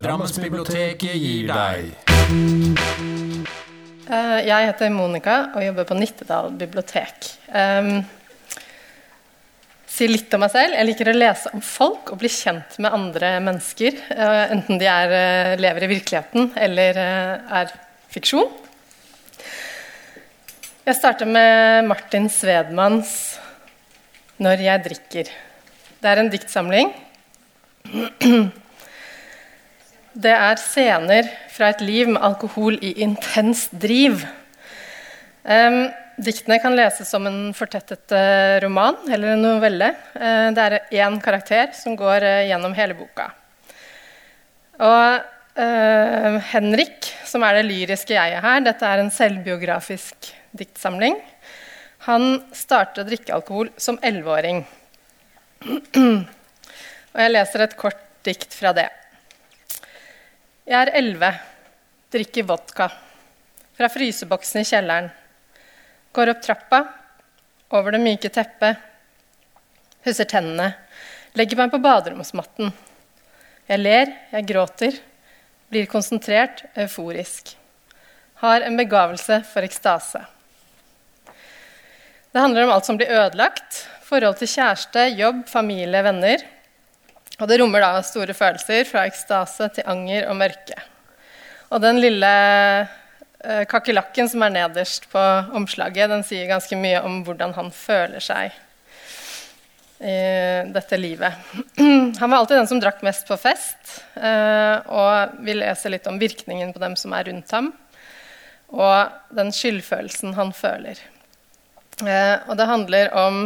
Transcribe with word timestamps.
Drammensbiblioteket 0.00 1.12
gir 1.20 1.50
deg 1.50 1.90
Eh, 4.10 4.38
Jeg 4.46 4.66
heter 4.70 4.88
Monica 4.90 5.34
og 5.52 5.60
jobber 5.60 5.84
på 5.86 5.96
Nittedal 5.98 6.48
bibliotek. 6.56 7.26
Um, 7.52 8.00
si 9.86 10.08
litt 10.08 10.32
om 10.34 10.40
meg 10.40 10.54
selv. 10.54 10.72
Jeg 10.74 10.88
liker 10.88 11.10
å 11.12 11.14
lese 11.14 11.52
om 11.52 11.60
folk 11.62 12.10
og 12.14 12.18
bli 12.22 12.30
kjent 12.32 12.78
med 12.80 12.96
andre 12.96 13.34
mennesker. 13.44 13.98
Uh, 14.08 14.46
enten 14.56 14.80
de 14.80 14.88
er, 14.88 15.12
uh, 15.12 15.60
lever 15.60 15.84
i 15.84 15.90
virkeligheten 15.92 16.48
eller 16.56 16.98
uh, 16.98 17.60
er 17.60 17.74
fiksjon. 18.10 18.48
Jeg 20.88 20.96
starter 20.96 21.28
med 21.28 21.84
Martin 21.92 22.30
Svedmanns 22.32 23.36
'Når 24.40 24.64
jeg 24.64 24.84
drikker'. 24.88 25.30
Det 26.00 26.08
er 26.08 26.24
en 26.24 26.32
diktsamling. 26.32 26.88
Det 30.10 30.32
er 30.34 30.58
scener 30.58 31.26
fra 31.54 31.68
et 31.70 31.82
liv 31.86 32.08
med 32.10 32.22
alkohol 32.26 32.80
i 32.82 32.96
intens 33.04 33.68
driv. 33.70 34.24
Um, 35.46 35.84
diktene 36.18 36.58
kan 36.58 36.74
leses 36.74 37.06
som 37.14 37.28
en 37.30 37.52
fortettet 37.54 38.10
eh, 38.12 38.58
roman 38.64 38.98
eller 39.06 39.36
en 39.36 39.44
novelle. 39.44 39.92
Uh, 40.16 40.50
det 40.56 40.64
er 40.64 40.76
én 41.04 41.20
karakter 41.22 41.70
som 41.78 41.94
går 41.94 42.26
uh, 42.26 42.42
gjennom 42.48 42.74
hele 42.74 42.98
boka. 42.98 43.30
Og 44.80 45.28
Henrik, 45.60 47.10
som 47.26 47.42
er 47.44 47.58
det 47.58 47.66
lyriske 47.66 48.14
jeget 48.14 48.40
her, 48.40 48.62
dette 48.64 48.86
er 48.86 49.02
en 49.02 49.10
selvbiografisk 49.12 50.30
diktsamling. 50.56 51.18
Han 52.06 52.38
startet 52.56 53.02
å 53.02 53.08
drikke 53.10 53.34
alkohol 53.34 53.68
som 53.76 53.98
elleveåring. 54.00 54.62
Og 56.00 57.20
jeg 57.26 57.34
leser 57.34 57.66
et 57.66 57.76
kort 57.76 58.00
dikt 58.24 58.56
fra 58.56 58.72
det. 58.78 58.88
Jeg 60.70 60.86
er 60.86 61.00
elleve, 61.00 61.32
drikker 62.14 62.44
vodka 62.46 62.86
fra 63.74 63.88
fryseboksen 63.90 64.60
i 64.60 64.68
kjelleren. 64.68 65.08
Går 66.14 66.30
opp 66.30 66.44
trappa, 66.44 66.78
over 67.74 67.96
det 67.96 67.98
myke 68.04 68.30
teppet, 68.30 68.78
pusser 70.06 70.28
tennene, 70.30 70.68
legger 71.34 71.58
meg 71.58 71.72
på 71.72 71.80
baderomsmatten. 71.82 72.70
Jeg 73.66 73.82
ler, 73.82 74.14
jeg 74.30 74.46
gråter, 74.46 75.00
blir 75.74 75.90
konsentrert, 75.90 76.62
euforisk. 76.78 77.50
Har 78.44 78.62
en 78.62 78.78
begavelse 78.78 79.40
for 79.50 79.66
ekstase. 79.66 80.22
Det 82.30 82.46
handler 82.46 82.68
om 82.68 82.76
alt 82.76 82.86
som 82.86 83.00
blir 83.00 83.10
ødelagt. 83.10 83.88
Forhold 84.06 84.38
til 84.38 84.54
kjæreste, 84.54 85.08
jobb, 85.18 85.48
familie, 85.50 86.06
venner. 86.06 86.46
Og 87.40 87.48
det 87.48 87.56
rommer 87.60 87.80
da 87.80 88.00
store 88.04 88.36
følelser, 88.36 88.84
fra 88.88 89.06
ekstase 89.08 89.70
til 89.76 89.86
anger 89.88 90.28
og 90.28 90.36
mørke. 90.40 90.76
Og 91.72 91.80
den 91.80 92.00
lille 92.02 92.30
eh, 92.30 93.62
kakerlakken 93.70 94.28
som 94.28 94.44
er 94.44 94.52
nederst 94.52 95.06
på 95.12 95.22
omslaget, 95.56 96.10
den 96.12 96.24
sier 96.26 96.50
ganske 96.50 96.76
mye 96.76 97.00
om 97.06 97.22
hvordan 97.24 97.54
han 97.56 97.70
føler 97.72 98.20
seg 98.24 98.52
i 100.00 100.16
dette 100.72 100.96
livet. 100.96 101.32
Han 102.20 102.30
var 102.30 102.38
alltid 102.38 102.56
den 102.56 102.68
som 102.70 102.78
drakk 102.80 103.02
mest 103.04 103.26
på 103.28 103.36
fest, 103.36 103.98
eh, 104.16 104.76
og 104.88 105.42
vi 105.44 105.58
leser 105.58 105.92
litt 105.92 106.08
om 106.08 106.16
virkningen 106.20 106.72
på 106.72 106.80
dem 106.80 106.96
som 106.96 107.12
er 107.12 107.26
rundt 107.28 107.52
ham, 107.52 107.68
og 108.72 109.34
den 109.36 109.52
skyldfølelsen 109.52 110.32
han 110.38 110.54
føler. 110.56 110.96
Eh, 112.00 112.36
og 112.48 112.56
det 112.56 112.70
handler 112.70 113.12
om 113.12 113.42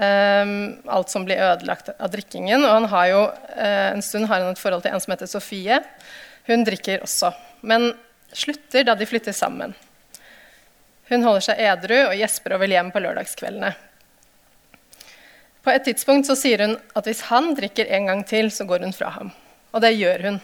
Um, 0.00 0.78
alt 0.88 1.10
som 1.12 1.26
blir 1.28 1.36
ødelagt 1.44 1.90
av 1.92 2.08
drikkingen. 2.08 2.62
Og 2.64 2.70
han 2.72 2.86
har 2.88 3.08
jo, 3.10 3.20
uh, 3.52 3.88
en 3.90 4.04
stund 4.04 4.30
har 4.30 4.40
han 4.40 4.54
et 4.54 4.62
forhold 4.62 4.86
til 4.86 4.94
en 4.94 5.02
som 5.02 5.12
heter 5.12 5.28
Sofie. 5.28 5.76
Hun 6.48 6.64
drikker 6.64 7.04
også, 7.04 7.34
men 7.68 7.90
slutter 8.32 8.86
da 8.88 8.94
de 8.96 9.08
flytter 9.08 9.36
sammen. 9.36 9.74
Hun 11.10 11.26
holder 11.26 11.44
seg 11.50 11.60
edru 11.66 11.96
og 11.98 12.16
gjesper 12.16 12.56
vil 12.62 12.76
hjem 12.78 12.92
på 12.94 13.02
lørdagskveldene. 13.04 13.74
På 15.60 15.74
et 15.74 15.84
tidspunkt 15.84 16.30
så 16.30 16.36
sier 16.38 16.64
hun 16.64 16.76
at 16.96 17.04
hvis 17.04 17.26
han 17.28 17.52
drikker 17.58 17.90
en 17.92 18.08
gang 18.08 18.22
til, 18.24 18.48
så 18.54 18.64
går 18.64 18.86
hun 18.86 18.96
fra 18.96 19.10
ham. 19.18 19.34
Og 19.74 19.84
det 19.84 19.92
gjør 19.98 20.30
hun. 20.30 20.40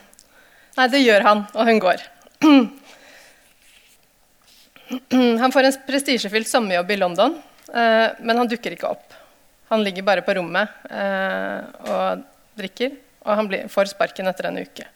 Nei, 0.76 0.88
det 0.92 1.00
gjør 1.00 1.24
han, 1.24 1.46
og 1.56 1.70
hun 1.70 1.80
går. 1.80 2.04
Han 4.86 5.50
får 5.50 5.66
en 5.66 5.76
prestisjefylt 5.82 6.46
sommerjobb 6.46 6.90
i 6.94 6.98
London, 7.00 7.32
uh, 7.72 8.08
men 8.22 8.38
han 8.38 8.46
dukker 8.46 8.76
ikke 8.76 8.92
opp. 8.92 9.16
Han 9.70 9.82
ligger 9.82 10.06
bare 10.06 10.22
på 10.22 10.36
rommet 10.38 10.70
eh, 10.90 11.90
og 11.90 12.22
drikker, 12.58 12.94
og 13.26 13.32
han 13.40 13.48
blir, 13.50 13.66
får 13.72 13.90
sparken 13.92 14.30
etter 14.30 14.50
en 14.50 14.60
uke. 14.62 14.86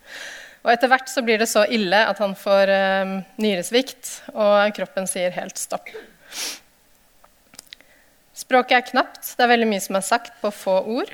Og 0.61 0.73
Etter 0.75 0.91
hvert 0.93 1.09
så 1.09 1.23
blir 1.25 1.41
det 1.41 1.49
så 1.49 1.65
ille 1.73 2.03
at 2.07 2.19
han 2.21 2.37
får 2.39 2.71
eh, 2.75 3.15
nyresvikt, 3.41 4.13
og 4.35 4.75
kroppen 4.77 5.09
sier 5.11 5.33
helt 5.35 5.59
stopp. 5.59 5.89
Språket 8.37 8.77
er 8.79 8.87
knapt. 8.87 9.35
Det 9.37 9.45
er 9.45 9.53
veldig 9.53 9.69
mye 9.69 9.83
som 9.85 9.99
er 9.99 10.07
sagt 10.07 10.37
på 10.41 10.53
få 10.55 10.79
ord. 11.01 11.11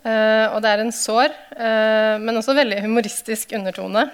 Eh, 0.00 0.46
og 0.54 0.60
det 0.64 0.70
er 0.70 0.80
en 0.80 0.94
sår, 0.94 1.34
eh, 1.56 2.16
men 2.22 2.40
også 2.40 2.56
veldig 2.56 2.80
humoristisk 2.86 3.52
undertone. 3.58 4.06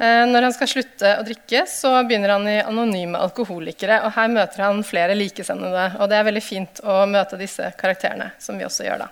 Eh, 0.00 0.24
når 0.26 0.46
han 0.46 0.54
skal 0.56 0.70
slutte 0.70 1.10
å 1.18 1.24
drikke, 1.26 1.66
så 1.68 1.92
begynner 2.08 2.32
han 2.32 2.46
i 2.48 2.58
Anonyme 2.64 3.20
alkoholikere. 3.20 4.00
og 4.06 4.14
Her 4.16 4.30
møter 4.32 4.64
han 4.64 4.82
flere 4.86 5.16
likesendede. 5.18 5.88
og 6.00 6.08
Det 6.08 6.16
er 6.16 6.28
veldig 6.30 6.42
fint 6.42 6.80
å 6.84 7.02
møte 7.06 7.38
disse 7.40 7.72
karakterene. 7.78 8.32
som 8.38 8.58
vi 8.58 8.64
også 8.64 8.84
gjør 8.84 9.04
da. 9.04 9.08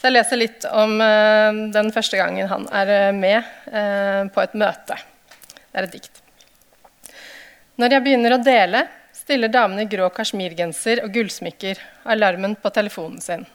Så 0.00 0.08
Jeg 0.08 0.12
leser 0.12 0.36
litt 0.36 0.64
om 0.64 1.00
uh, 1.00 1.70
den 1.72 1.90
første 1.92 2.16
gangen 2.16 2.48
han 2.48 2.68
er 2.72 3.12
med 3.12 3.42
uh, 3.72 4.28
på 4.28 4.42
et 4.42 4.54
møte. 4.54 4.96
Det 5.72 5.80
er 5.80 5.84
et 5.84 5.92
dikt. 5.92 6.22
Når 7.76 7.92
jeg 7.92 8.04
begynner 8.04 8.36
å 8.36 8.42
dele, 8.42 8.86
stiller 9.12 9.48
damene 9.52 9.82
i 9.84 9.90
grå 9.90 10.08
kasjmirgenser 10.14 11.02
og 11.04 11.12
gullsmykker 11.12 11.80
alarmen 12.08 12.54
på 12.60 12.70
telefonen 12.72 13.20
sin. 13.20 13.46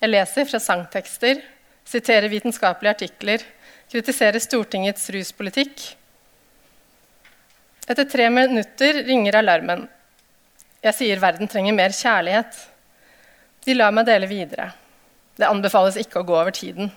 Jeg 0.00 0.10
leser 0.10 0.46
fra 0.46 0.60
sangtekster, 0.62 1.40
siterer 1.84 2.30
vitenskapelige 2.30 2.94
artikler, 2.94 3.42
kritiserer 3.90 4.38
Stortingets 4.38 5.10
ruspolitikk. 5.10 5.82
Etter 7.90 8.06
tre 8.06 8.28
minutter 8.30 9.02
ringer 9.08 9.40
alarmen. 9.40 9.88
Jeg 10.80 10.96
sier 10.96 11.20
verden 11.20 11.50
trenger 11.50 11.74
mer 11.74 11.94
kjærlighet. 11.94 12.54
De 13.66 13.74
lar 13.74 13.92
meg 13.92 14.06
dele 14.08 14.30
videre. 14.30 14.70
Det 15.36 15.48
anbefales 15.48 15.98
ikke 16.00 16.22
å 16.22 16.28
gå 16.28 16.36
over 16.36 16.54
tiden. 16.54 16.92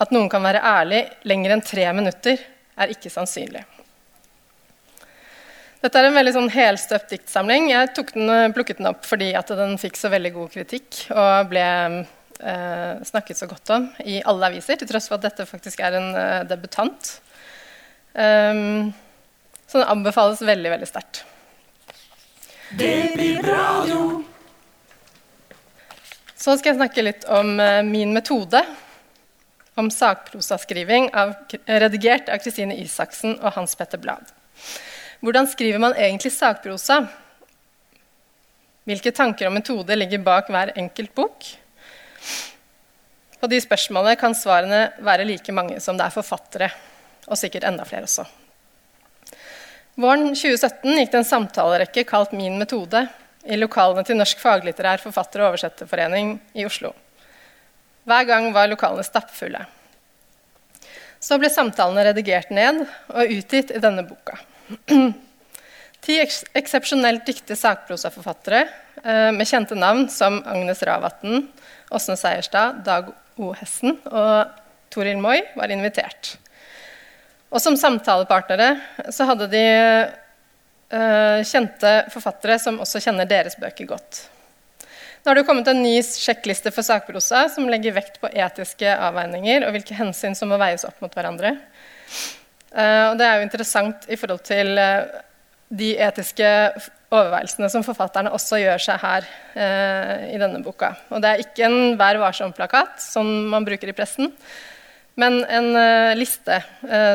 At 0.00 0.12
noen 0.14 0.30
kan 0.30 0.44
være 0.44 0.62
ærlig 0.62 1.02
lenger 1.26 1.56
enn 1.56 1.64
tre 1.64 1.88
minutter, 1.96 2.38
er 2.76 2.92
ikke 2.92 3.10
sannsynlig. 3.10 3.64
Dette 5.82 6.00
er 6.00 6.08
en 6.08 6.16
veldig 6.16 6.34
sånn 6.34 6.52
helstøpt 6.52 7.12
diktsamling. 7.14 7.70
Jeg 7.70 7.92
den, 7.96 8.52
plukket 8.54 8.80
den 8.80 8.90
opp 8.90 9.04
fordi 9.08 9.32
den 9.32 9.76
fikk 9.80 9.98
så 9.98 10.10
veldig 10.12 10.32
god 10.34 10.52
kritikk 10.54 11.02
og 11.14 11.50
ble 11.50 11.66
eh, 12.40 13.02
snakket 13.06 13.38
så 13.38 13.48
godt 13.50 13.70
om 13.74 13.88
i 14.04 14.20
alle 14.24 14.50
aviser, 14.50 14.78
til 14.80 14.88
tross 14.90 15.08
for 15.10 15.18
at 15.18 15.26
dette 15.28 15.46
faktisk 15.48 15.82
er 15.84 15.98
en 15.98 16.08
eh, 16.16 16.44
debutant. 16.48 17.10
Um, 18.16 18.94
så 19.66 19.82
den 19.82 19.90
anbefales 19.92 20.40
veldig, 20.40 20.70
veldig 20.72 20.88
sterkt. 20.88 21.24
Det 22.78 23.12
blir 23.14 23.42
radio. 23.44 24.24
Så 26.36 26.56
skal 26.56 26.72
jeg 26.72 26.80
snakke 26.80 27.04
litt 27.04 27.26
om 27.32 27.56
eh, 27.60 27.82
min 27.86 28.14
metode. 28.16 28.62
Om 29.76 29.90
sakprosaskriving 29.92 31.10
av, 31.12 31.34
redigert 31.68 32.30
av 32.32 32.40
Kristine 32.40 32.78
Isaksen 32.80 33.36
og 33.42 33.52
Hans 33.58 33.76
Petter 33.76 34.00
Blad. 34.00 34.30
Hvordan 35.20 35.48
skriver 35.50 35.82
man 35.82 35.96
egentlig 35.98 36.32
sakprosa? 36.32 37.02
Hvilke 38.86 39.12
tanker 39.12 39.48
og 39.48 39.56
metode 39.56 39.96
ligger 39.98 40.22
bak 40.24 40.48
hver 40.52 40.72
enkelt 40.78 41.12
bok? 41.18 41.48
På 43.40 43.50
de 43.50 43.60
spørsmålene 43.60 44.16
kan 44.18 44.34
svarene 44.34 44.88
være 45.04 45.26
like 45.28 45.52
mange 45.52 45.80
som 45.84 45.98
det 45.98 46.06
er 46.06 46.14
forfattere, 46.14 46.70
og 47.26 47.38
sikkert 47.38 47.66
enda 47.68 47.84
flere 47.88 48.08
også. 48.08 48.24
Våren 49.96 50.34
2017 50.34 50.98
gikk 50.98 51.12
det 51.12 51.20
en 51.22 51.28
samtalerekke 51.28 52.04
kalt 52.08 52.34
Min 52.36 52.58
metode 52.60 53.06
i 53.46 53.56
lokalene 53.56 54.04
til 54.04 54.18
Norsk 54.18 54.40
faglitterær 54.42 55.00
forfatter- 55.00 55.44
og 55.44 55.52
oversetterforening 55.54 56.36
i 56.58 56.66
Oslo. 56.68 56.92
Hver 58.06 58.26
gang 58.28 58.50
var 58.54 58.68
lokalene 58.70 59.06
stappfulle. 59.06 59.64
Så 61.22 61.38
ble 61.40 61.48
samtalene 61.50 62.04
redigert 62.10 62.52
ned 62.54 62.84
og 63.08 63.32
utgitt 63.38 63.72
i 63.74 63.80
denne 63.82 64.04
boka. 64.06 64.36
Ti 66.06 66.18
eks 66.22 66.42
eksepsjonelt 66.54 67.24
dyktige 67.26 67.56
sakprosaforfattere 67.58 68.66
eh, 69.02 69.32
med 69.34 69.48
kjente 69.48 69.78
navn 69.78 70.06
som 70.12 70.42
Agnes 70.46 70.84
Ravatn, 70.86 71.48
Åsne 71.96 72.16
Seierstad, 72.20 72.82
Dag 72.84 73.10
O. 73.40 73.52
Hessen 73.56 73.96
og 74.10 74.52
Toril 74.92 75.18
Moi 75.20 75.40
var 75.56 75.72
invitert. 75.72 76.36
Og 77.52 77.62
som 77.62 77.76
samtalepartnere 77.78 78.74
så 79.14 79.26
hadde 79.28 79.48
de 79.52 79.66
uh, 80.92 81.42
kjente 81.46 81.92
forfattere 82.12 82.58
som 82.62 82.80
også 82.82 83.02
kjenner 83.04 83.28
deres 83.28 83.58
bøker 83.60 83.88
godt. 83.92 84.24
Nå 85.22 85.30
har 85.30 85.40
det 85.40 85.46
kommet 85.48 85.68
en 85.70 85.82
ny 85.82 85.94
sjekkliste 86.06 86.70
for 86.74 86.86
sakprosa 86.86 87.46
som 87.50 87.66
legger 87.70 87.96
vekt 87.96 88.20
på 88.22 88.30
etiske 88.30 88.92
avveininger 89.08 89.66
og 89.66 89.74
hvilke 89.74 89.96
hensyn 89.98 90.36
som 90.38 90.52
må 90.52 90.58
veies 90.60 90.86
opp 90.86 91.00
mot 91.02 91.14
hverandre. 91.16 91.56
Uh, 92.76 93.12
og 93.12 93.16
det 93.18 93.26
er 93.26 93.38
jo 93.38 93.46
interessant 93.46 94.06
i 94.12 94.18
forhold 94.20 94.44
til 94.46 94.76
uh, 94.78 95.08
de 95.72 95.94
etiske 96.02 96.50
overveielsene 97.14 97.68
som 97.72 97.84
forfatterne 97.86 98.32
også 98.34 98.58
gjør 98.62 98.82
seg 98.82 99.02
her 99.02 99.28
eh, 99.54 100.32
i 100.34 100.40
denne 100.42 100.62
boka. 100.64 100.94
Og 101.10 101.22
det 101.22 101.32
er 101.32 101.44
ikke 101.44 101.68
en 101.68 101.98
Vær 102.00 102.18
varsom-plakat 102.22 102.98
som 103.02 103.28
man 103.52 103.66
bruker 103.68 103.92
i 103.92 103.96
pressen, 103.96 104.32
men 105.16 105.38
en 105.48 105.70
liste 106.18 106.58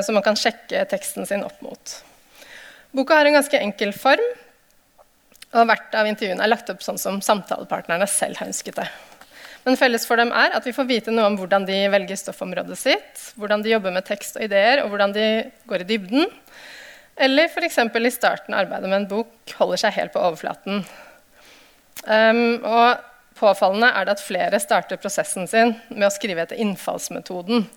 som 0.01 0.15
man 0.17 0.23
kan 0.25 0.33
sjekke 0.39 0.87
teksten 0.89 1.27
sin 1.29 1.43
opp 1.45 1.59
mot. 1.61 1.91
Boka 2.97 3.19
har 3.19 3.29
en 3.29 3.37
ganske 3.37 3.59
enkel 3.61 3.93
form, 3.93 4.23
og 5.53 5.67
hvert 5.69 5.93
av 5.99 6.09
intervjuene 6.09 6.41
er 6.41 6.49
lagt 6.49 6.71
opp 6.73 6.81
sånn 6.81 6.97
som 6.97 7.21
samtalepartnerne 7.21 8.07
selv 8.09 8.39
har 8.41 8.49
ønsket 8.49 8.81
det. 8.81 8.87
Men 9.65 9.77
felles 9.77 10.07
for 10.09 10.17
dem 10.17 10.31
er 10.33 10.55
at 10.57 10.65
vi 10.65 10.73
får 10.73 10.87
vite 10.89 11.13
noe 11.13 11.27
om 11.29 11.37
hvordan 11.37 11.67
de 11.67 11.77
velger 11.93 12.17
stoffområdet 12.17 12.77
sitt, 12.79 13.25
hvordan 13.37 13.61
de 13.61 13.75
jobber 13.75 13.93
med 13.93 14.07
tekst 14.07 14.39
og 14.39 14.45
ideer, 14.47 14.81
og 14.81 14.89
hvordan 14.93 15.13
de 15.15 15.27
går 15.69 15.83
i 15.83 15.89
dybden. 15.91 16.31
Eller 17.15 17.43
f.eks. 17.43 17.77
i 17.77 18.11
starten 18.11 18.53
arbeidet 18.53 18.89
med 18.89 19.01
en 19.01 19.07
bok 19.09 19.55
holder 19.59 19.83
seg 19.83 19.95
helt 19.97 20.13
på 20.13 20.21
overflaten. 20.23 20.83
Um, 22.05 22.61
og 22.63 23.01
påfallende 23.37 23.91
er 23.91 24.07
det 24.07 24.15
at 24.15 24.23
flere 24.23 24.61
starter 24.61 24.99
prosessen 25.01 25.47
sin 25.49 25.75
med 25.89 26.07
å 26.07 26.13
skrive 26.13 26.45
etter 26.45 26.59
innfallsmetoden. 26.61 27.67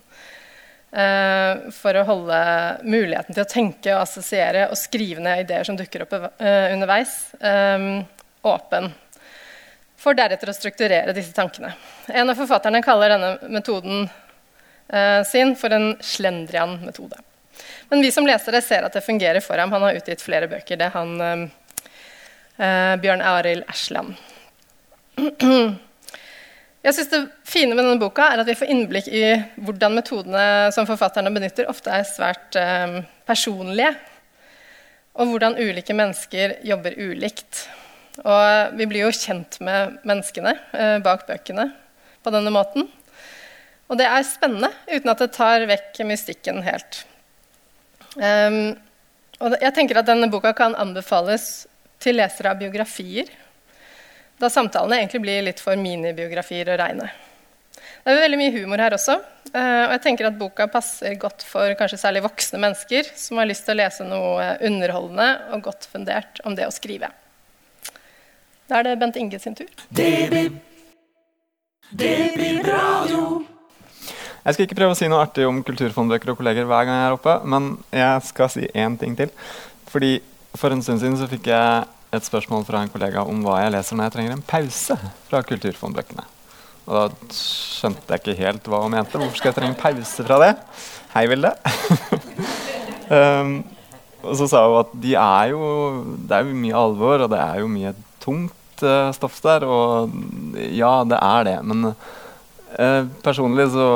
Uh, 0.95 1.71
for 1.75 1.99
å 1.99 2.07
holde 2.07 2.41
muligheten 2.87 3.35
til 3.35 3.43
å 3.43 3.51
tenke 3.51 3.97
og 3.97 4.05
assosiere 4.05 4.69
og 4.71 4.79
skrive 4.79 5.25
ned 5.25 5.43
ideer 5.43 5.67
som 5.67 5.79
dukker 5.79 6.07
opp 6.07 6.15
uh, 6.15 6.69
underveis, 6.71 7.17
um, 7.43 8.05
åpen. 8.47 8.93
For 9.99 10.15
deretter 10.15 10.53
å 10.53 10.57
strukturere 10.57 11.17
disse 11.17 11.35
tankene. 11.35 11.73
En 12.13 12.31
av 12.31 12.39
forfatterne 12.39 12.85
kaller 12.85 13.17
denne 13.17 13.37
metoden 13.49 14.07
sin 15.25 15.55
for 15.57 15.73
en 15.73 15.95
slendrian-metode. 16.05 17.17
Men 17.91 18.05
vi 18.05 18.13
som 18.15 18.27
lesere 18.27 18.61
ser 18.65 18.87
at 18.87 18.95
det 18.97 19.05
fungerer 19.05 19.43
for 19.45 19.61
ham. 19.61 19.73
Han 19.75 19.85
har 19.87 19.99
utgitt 19.99 20.23
flere 20.25 20.49
bøker. 20.51 20.81
Det 20.81 20.89
er 20.89 20.95
han 20.95 21.49
Bjørn 23.03 23.23
Arild 23.27 23.65
Ersland. 23.69 24.15
Jeg 26.85 26.95
synes 26.95 27.09
Det 27.09 27.21
fine 27.49 27.73
med 27.73 27.81
denne 27.81 28.01
boka 28.01 28.27
er 28.29 28.43
at 28.43 28.49
vi 28.49 28.57
får 28.59 28.69
innblikk 28.69 29.07
i 29.09 29.23
hvordan 29.65 29.95
metodene 29.97 30.73
som 30.75 30.85
forfatterne 30.85 31.33
benytter, 31.33 31.69
ofte 31.71 31.89
er 31.89 32.05
svært 32.05 32.59
eh, 32.61 32.99
personlige. 33.25 33.95
Og 35.17 35.31
hvordan 35.31 35.57
ulike 35.57 35.97
mennesker 35.97 36.59
jobber 36.67 36.99
ulikt. 36.99 37.63
Og 38.21 38.77
vi 38.77 38.89
blir 38.91 39.07
jo 39.07 39.15
kjent 39.17 39.57
med 39.65 39.97
menneskene 40.05 40.53
eh, 40.77 40.99
bak 41.05 41.25
bøkene 41.31 41.71
på 42.21 42.35
denne 42.35 42.53
måten. 42.53 42.91
Og 43.89 43.97
det 44.01 44.11
er 44.11 44.29
spennende, 44.29 44.69
uten 44.91 45.13
at 45.15 45.25
det 45.25 45.33
tar 45.33 45.65
vekk 45.71 46.05
mystikken 46.05 46.61
helt. 46.69 47.05
Um, 48.15 48.59
og 49.43 49.57
jeg 49.59 49.75
tenker 49.75 49.99
at 49.99 50.09
denne 50.09 50.31
boka 50.31 50.53
kan 50.57 50.77
anbefales 50.79 51.67
til 52.03 52.21
lesere 52.21 52.53
av 52.53 52.61
biografier 52.61 53.33
da 54.41 54.51
samtalene 54.51 54.99
egentlig 54.99 55.23
blir 55.23 55.45
litt 55.47 55.63
for 55.63 55.79
minibiografier 55.79 56.73
å 56.73 56.79
regne. 56.81 57.07
Det 58.05 58.13
er 58.13 58.21
veldig 58.21 58.41
mye 58.41 58.55
humor 58.59 58.83
her 58.83 58.97
også. 58.97 59.17
Eh, 59.55 59.85
og 59.87 59.95
jeg 59.95 60.03
tenker 60.09 60.29
at 60.29 60.39
boka 60.39 60.67
passer 60.73 61.15
godt 61.21 61.45
for 61.47 61.73
kanskje 61.79 62.01
særlig 62.03 62.25
voksne 62.27 62.61
mennesker 62.61 63.09
som 63.17 63.41
har 63.41 63.49
lyst 63.49 63.65
til 63.69 63.77
å 63.77 63.81
lese 63.81 64.09
noe 64.09 64.51
underholdende 64.67 65.29
og 65.55 65.65
godt 65.71 65.89
fundert 65.93 66.43
om 66.45 66.59
det 66.59 66.69
å 66.69 66.75
skrive. 66.75 67.13
Da 68.69 68.81
er 68.81 68.91
det 68.91 68.99
Bent 69.01 69.17
Inge 69.21 69.41
sin 69.41 69.57
tur. 69.57 69.71
Debi. 69.89 70.49
Debi 71.95 72.55
radio. 72.65 73.54
Jeg 74.45 74.57
skal 74.57 74.67
ikke 74.67 74.77
prøve 74.77 74.93
å 74.93 74.97
si 74.99 75.07
noe 75.09 75.23
artig 75.25 75.47
om 75.49 75.63
kulturfondbøker 75.65 76.35
og 76.35 76.37
kolleger 76.37 76.67
hver 76.69 76.85
gang 76.85 76.99
jeg 76.99 77.09
er 77.09 77.15
oppe, 77.17 77.35
men 77.49 77.69
jeg 77.97 78.25
skal 78.27 78.51
si 78.53 78.67
én 78.77 78.99
ting 79.01 79.17
til. 79.17 79.33
Fordi 79.89 80.19
For 80.55 80.71
en 80.71 80.85
stund 80.85 81.01
siden 81.03 81.17
så 81.19 81.27
fikk 81.27 81.49
jeg 81.51 81.87
et 82.15 82.27
spørsmål 82.29 82.63
fra 82.69 82.85
en 82.85 82.91
kollega 82.93 83.25
om 83.27 83.41
hva 83.43 83.57
jeg 83.65 83.73
leser 83.75 83.99
når 83.99 84.07
jeg 84.07 84.15
trenger 84.15 84.35
en 84.37 84.45
pause 84.47 84.97
fra 85.27 85.41
kulturfondbøkene. 85.49 86.23
Og 86.85 86.95
da 86.95 87.35
skjønte 87.35 88.07
jeg 88.07 88.23
ikke 88.23 88.37
helt 88.39 88.71
hva 88.71 88.85
hun 88.85 88.95
mente. 88.95 89.19
Hvorfor 89.19 89.41
skal 89.41 89.51
jeg 89.51 89.57
trenge 89.59 89.81
pause 89.81 90.29
fra 90.29 90.39
det? 90.45 90.53
Hei, 91.17 91.25
Vilde. 91.33 91.51
um, 93.19 93.55
og 94.23 94.39
så 94.39 94.47
sa 94.53 94.63
hun 94.69 94.79
at 94.85 94.95
de 95.03 95.19
er 95.19 95.51
jo, 95.57 95.67
det 96.23 96.39
er 96.39 96.47
jo 96.47 96.63
mye 96.63 96.83
alvor, 96.85 97.27
og 97.27 97.35
det 97.35 97.43
er 97.43 97.63
jo 97.65 97.75
mye 97.75 97.97
tungt 98.23 98.85
uh, 98.87 99.11
stoff 99.17 99.43
der. 99.43 99.67
Og 99.67 100.15
ja, 100.71 101.01
det 101.03 101.19
er 101.19 101.49
det. 101.51 101.57
Men 101.67 101.89
uh, 101.91 103.03
personlig 103.27 103.73
så 103.75 103.89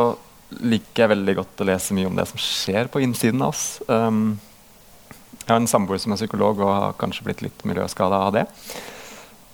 liker 0.56 1.04
jeg 1.04 1.12
veldig 1.12 1.34
godt 1.42 1.62
å 1.62 1.68
lese 1.68 1.96
mye 1.96 2.08
om 2.08 2.16
det 2.16 2.26
som 2.30 2.40
skjer 2.40 2.88
på 2.92 3.02
innsiden 3.04 3.42
av 3.44 3.52
oss. 3.52 3.80
Um, 3.88 4.38
jeg 5.42 5.50
har 5.50 5.60
en 5.60 5.70
samboer 5.70 6.00
som 6.00 6.12
er 6.12 6.20
psykolog 6.20 6.60
og 6.60 6.70
har 6.72 6.96
kanskje 7.00 7.26
blitt 7.26 7.42
litt 7.44 7.66
miljøskada 7.68 8.20
av 8.28 8.34
det. 8.36 8.46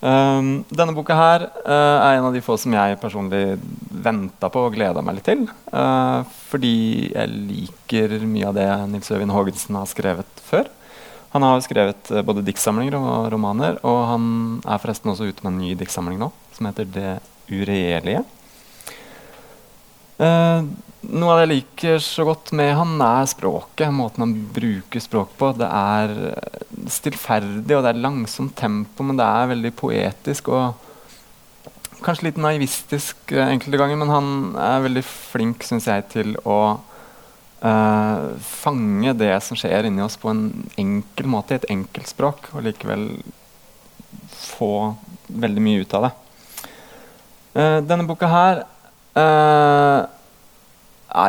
Um, 0.05 0.65
denne 0.69 0.93
boka 0.93 1.15
her 1.17 1.47
uh, 1.65 1.97
er 2.03 2.17
en 2.17 2.27
av 2.27 2.35
de 2.35 2.41
få 2.43 2.57
som 2.61 2.73
jeg 2.75 2.99
personlig 3.01 3.55
venta 3.89 4.51
på 4.51 4.65
og 4.67 4.75
gleda 4.75 5.01
meg 5.05 5.17
litt 5.17 5.29
til. 5.31 5.45
Uh, 5.71 6.21
fordi 6.51 6.75
jeg 7.13 7.31
liker 7.51 8.17
mye 8.27 8.49
av 8.51 8.57
det 8.57 8.67
Nils 8.91 9.11
Øyvind 9.11 9.33
Haagensen 9.33 9.79
har 9.79 9.89
skrevet 9.89 10.43
før. 10.45 10.69
Han 11.33 11.43
har 11.47 11.63
skrevet 11.65 12.11
uh, 12.11 12.21
både 12.27 12.43
diktsamlinger 12.45 12.99
og 12.99 13.31
romaner, 13.33 13.79
og 13.87 14.01
han 14.11 14.27
er 14.61 14.83
forresten 14.83 15.11
også 15.11 15.31
ute 15.31 15.47
med 15.47 15.53
en 15.53 15.63
ny 15.63 15.73
diktsamling 15.79 16.19
nå, 16.21 16.31
som 16.55 16.69
heter 16.69 16.85
'Det 16.85 17.15
uregjerlige'. 17.49 18.25
Uh, 20.15 20.63
noe 21.05 21.33
av 21.33 21.37
det 21.37 21.43
jeg 21.43 21.51
liker 21.51 21.99
så 22.03 22.25
godt 22.27 22.51
med 22.57 22.71
han, 22.77 22.95
er 23.03 23.27
språket. 23.29 23.93
Måten 23.93 24.25
han 24.25 24.33
bruker 24.55 25.03
språk 25.03 25.35
på. 25.39 25.51
Det 25.59 25.67
er 25.67 26.15
eh, 26.31 26.63
stillferdig, 26.91 27.75
og 27.75 27.83
det 27.85 27.91
er 27.91 28.01
langsomt 28.01 28.55
tempo, 28.57 29.05
men 29.05 29.19
det 29.19 29.27
er 29.27 29.51
veldig 29.53 29.71
poetisk. 29.77 30.49
og 30.49 32.01
Kanskje 32.05 32.29
litt 32.29 32.41
naivistisk 32.41 33.31
uh, 33.33 33.45
enkelte 33.47 33.79
ganger, 33.81 34.01
men 34.01 34.13
han 34.13 34.27
er 34.61 34.83
veldig 34.85 35.05
flink 35.05 35.63
synes 35.65 35.87
jeg, 35.89 36.07
til 36.11 36.35
å 36.45 36.59
uh, 37.63 38.27
fange 38.45 39.15
det 39.17 39.33
som 39.45 39.57
skjer 39.57 39.87
inni 39.89 40.03
oss, 40.05 40.17
på 40.21 40.33
en 40.33 40.47
enkel 40.81 41.29
måte, 41.31 41.55
i 41.55 41.61
et 41.61 41.71
enkelt 41.73 42.11
språk, 42.11 42.51
og 42.53 42.65
likevel 42.67 43.09
få 44.35 44.93
veldig 45.29 45.65
mye 45.65 45.85
ut 45.85 45.97
av 45.97 46.07
det. 46.09 46.15
Uh, 47.55 47.79
denne 47.87 48.05
boka 48.09 48.29
her 48.29 48.65
er 49.15 50.07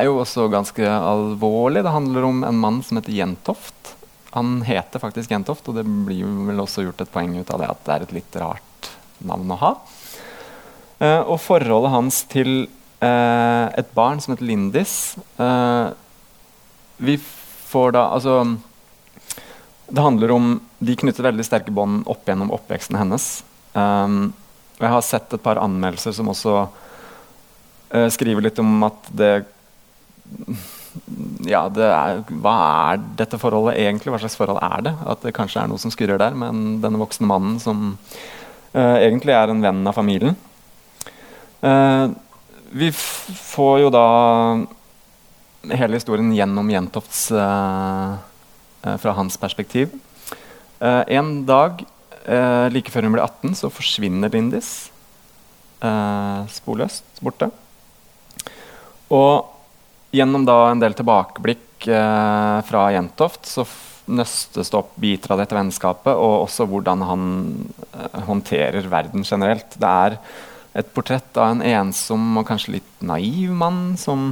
jo 0.07 0.17
også 0.19 0.49
ganske 0.51 0.83
alvorlig. 0.83 1.85
Det 1.87 1.95
handler 1.95 2.27
om 2.27 2.45
en 2.47 2.59
mann 2.59 2.83
som 2.83 2.99
heter 2.99 3.15
Jentoft. 3.15 3.97
Han 4.37 4.63
heter 4.67 5.01
faktisk 5.01 5.31
Jentoft, 5.31 5.69
og 5.71 5.79
det 5.79 5.87
blir 5.87 6.25
jo 6.25 6.29
vel 6.49 6.61
også 6.61 6.83
gjort 6.85 7.01
et 7.01 7.13
poeng 7.13 7.39
ut 7.39 7.51
av 7.55 7.63
det 7.63 7.71
at 7.73 7.85
det 7.87 7.95
er 7.95 8.03
et 8.05 8.17
litt 8.19 8.37
rart 8.43 8.91
navn 9.25 9.53
å 9.55 9.61
ha. 9.63 9.71
Uh, 11.01 11.23
og 11.33 11.39
forholdet 11.45 11.93
hans 11.93 12.23
til 12.29 12.51
uh, 13.05 13.67
et 13.77 13.89
barn 13.97 14.21
som 14.21 14.33
heter 14.33 14.49
Lindis 14.49 14.93
uh, 15.37 15.93
Vi 16.97 17.19
får 17.21 17.93
da 17.93 18.07
Altså 18.17 18.39
Det 19.91 20.01
handler 20.01 20.33
om 20.33 20.47
De 20.81 20.95
knytter 20.97 21.27
veldig 21.27 21.45
sterke 21.45 21.75
bånd 21.77 22.09
opp 22.09 22.25
gjennom 22.25 22.49
oppveksten 22.57 22.97
hennes. 22.97 23.27
Um, 23.77 24.33
og 24.77 24.87
jeg 24.87 24.95
har 24.95 25.05
sett 25.05 25.37
et 25.37 25.45
par 25.45 25.61
anmeldelser 25.61 26.17
som 26.17 26.33
også 26.33 26.63
skriver 28.11 28.43
litt 28.43 28.59
om 28.59 28.83
at 28.87 29.11
det 29.15 29.31
ja, 31.47 31.65
er, 31.69 32.23
hva 32.43 32.55
er 32.93 33.03
dette 33.19 33.39
forholdet 33.41 33.77
egentlig? 33.81 34.13
Hva 34.13 34.21
slags 34.23 34.39
forhold 34.39 34.61
er 34.65 34.87
det? 34.89 34.95
At 35.07 35.25
det 35.25 35.35
kanskje 35.37 35.63
er 35.63 35.71
noe 35.71 35.81
som 35.81 35.93
skurrer 35.93 36.21
der, 36.21 36.37
men 36.39 36.79
denne 36.83 37.01
voksne 37.01 37.29
mannen 37.29 37.59
som 37.63 37.93
uh, 37.97 38.97
egentlig 38.97 39.37
er 39.37 39.53
en 39.53 39.63
venn 39.65 39.83
av 39.87 39.97
familien. 39.97 40.37
Uh, 41.63 42.15
vi 42.77 42.91
får 42.93 43.85
jo 43.85 43.93
da 43.95 44.07
hele 45.77 45.99
historien 45.99 46.33
gjennom 46.35 46.71
Jentofts 46.71 47.29
uh, 47.35 48.17
fra 48.87 49.15
hans 49.19 49.39
perspektiv. 49.41 49.95
en 50.79 51.31
dag 51.47 51.81
like 52.71 52.93
før 52.93 53.07
hun 53.07 53.15
blir 53.17 53.25
18, 53.25 53.55
så 53.59 53.71
forsvinner 53.73 54.31
Lindis 54.31 54.91
sporløst 56.55 57.19
borte. 57.25 57.49
Og 59.15 59.53
Gjennom 60.17 60.47
da 60.47 60.71
en 60.71 60.81
del 60.81 60.95
tilbakeblikk 60.97 61.89
eh, 61.91 62.59
fra 62.69 62.87
Jentoft 62.95 63.49
så 63.51 63.67
nøstes 64.07 64.71
det 64.71 64.79
opp 64.79 64.93
biter 65.03 65.35
av 65.35 65.41
dette 65.43 65.57
vennskapet, 65.57 66.15
og 66.15 66.45
også 66.47 66.67
hvordan 66.71 67.03
han 67.05 67.25
eh, 67.91 68.21
håndterer 68.29 68.87
verden 68.91 69.27
generelt. 69.27 69.77
Det 69.77 69.91
er 70.07 70.19
et 70.77 70.93
portrett 70.95 71.41
av 71.41 71.57
en 71.57 71.65
ensom 71.65 72.39
og 72.39 72.47
kanskje 72.49 72.77
litt 72.79 72.93
naiv 73.05 73.53
mann 73.57 73.81
som 74.01 74.29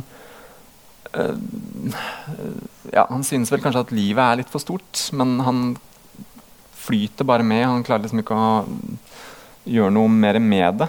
eh, 1.12 1.34
ja, 2.92 3.04
Han 3.10 3.26
synes 3.26 3.52
vel 3.52 3.64
kanskje 3.64 3.82
at 3.84 3.96
livet 3.96 4.22
er 4.24 4.40
litt 4.40 4.52
for 4.52 4.62
stort, 4.62 5.08
men 5.16 5.36
han 5.44 5.64
flyter 6.84 7.26
bare 7.28 7.44
med. 7.44 7.64
Han 7.66 7.84
klarer 7.84 8.06
liksom 8.06 8.22
ikke 8.22 8.38
å 8.38 8.48
gjøre 9.64 9.96
noe 9.96 10.12
mer 10.12 10.38
med 10.38 10.84
det. 10.84 10.88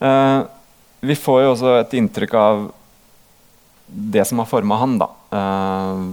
Uh, 0.00 0.48
vi 1.04 1.12
får 1.16 1.42
jo 1.42 1.48
også 1.52 1.74
et 1.76 1.92
inntrykk 1.98 2.36
av 2.40 2.62
det 3.90 4.24
som 4.24 4.38
har 4.38 4.48
forma 4.50 4.78
han, 4.80 4.98
da. 5.00 5.08
Uh, 5.34 6.12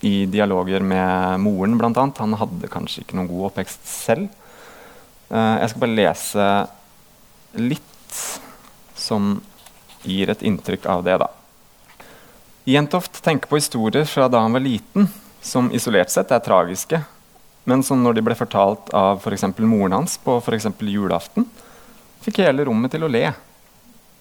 I 0.00 0.26
dialoger 0.26 0.80
med 0.80 1.40
moren, 1.40 1.78
bl.a. 1.78 2.06
Han 2.18 2.38
hadde 2.38 2.70
kanskje 2.70 3.04
ikke 3.04 3.18
noen 3.18 3.30
god 3.30 3.50
oppvekst 3.50 3.86
selv. 3.88 4.30
Uh, 5.30 5.58
jeg 5.62 5.72
skal 5.72 5.84
bare 5.84 5.98
lese 5.98 6.48
litt 7.58 8.20
som 8.98 9.34
gir 10.02 10.30
et 10.32 10.42
inntrykk 10.42 10.86
av 10.90 11.04
det, 11.06 11.18
da. 11.22 11.30
Jentoft 12.64 13.22
tenker 13.22 13.50
på 13.50 13.58
historier 13.58 14.06
fra 14.06 14.28
da 14.30 14.44
han 14.44 14.54
var 14.54 14.62
liten, 14.62 15.08
som 15.42 15.70
isolert 15.74 16.10
sett 16.14 16.30
er 16.30 16.42
tragiske, 16.44 17.00
men 17.66 17.82
som 17.82 18.02
når 18.02 18.18
de 18.18 18.24
ble 18.26 18.36
fortalt 18.38 18.90
av 18.94 19.18
f.eks. 19.22 19.48
moren 19.58 19.96
hans 19.96 20.14
på 20.22 20.38
f.eks. 20.38 20.68
julaften, 20.86 21.46
fikk 22.22 22.42
hele 22.44 22.66
rommet 22.66 22.94
til 22.94 23.06
å 23.06 23.10
le. 23.10 23.28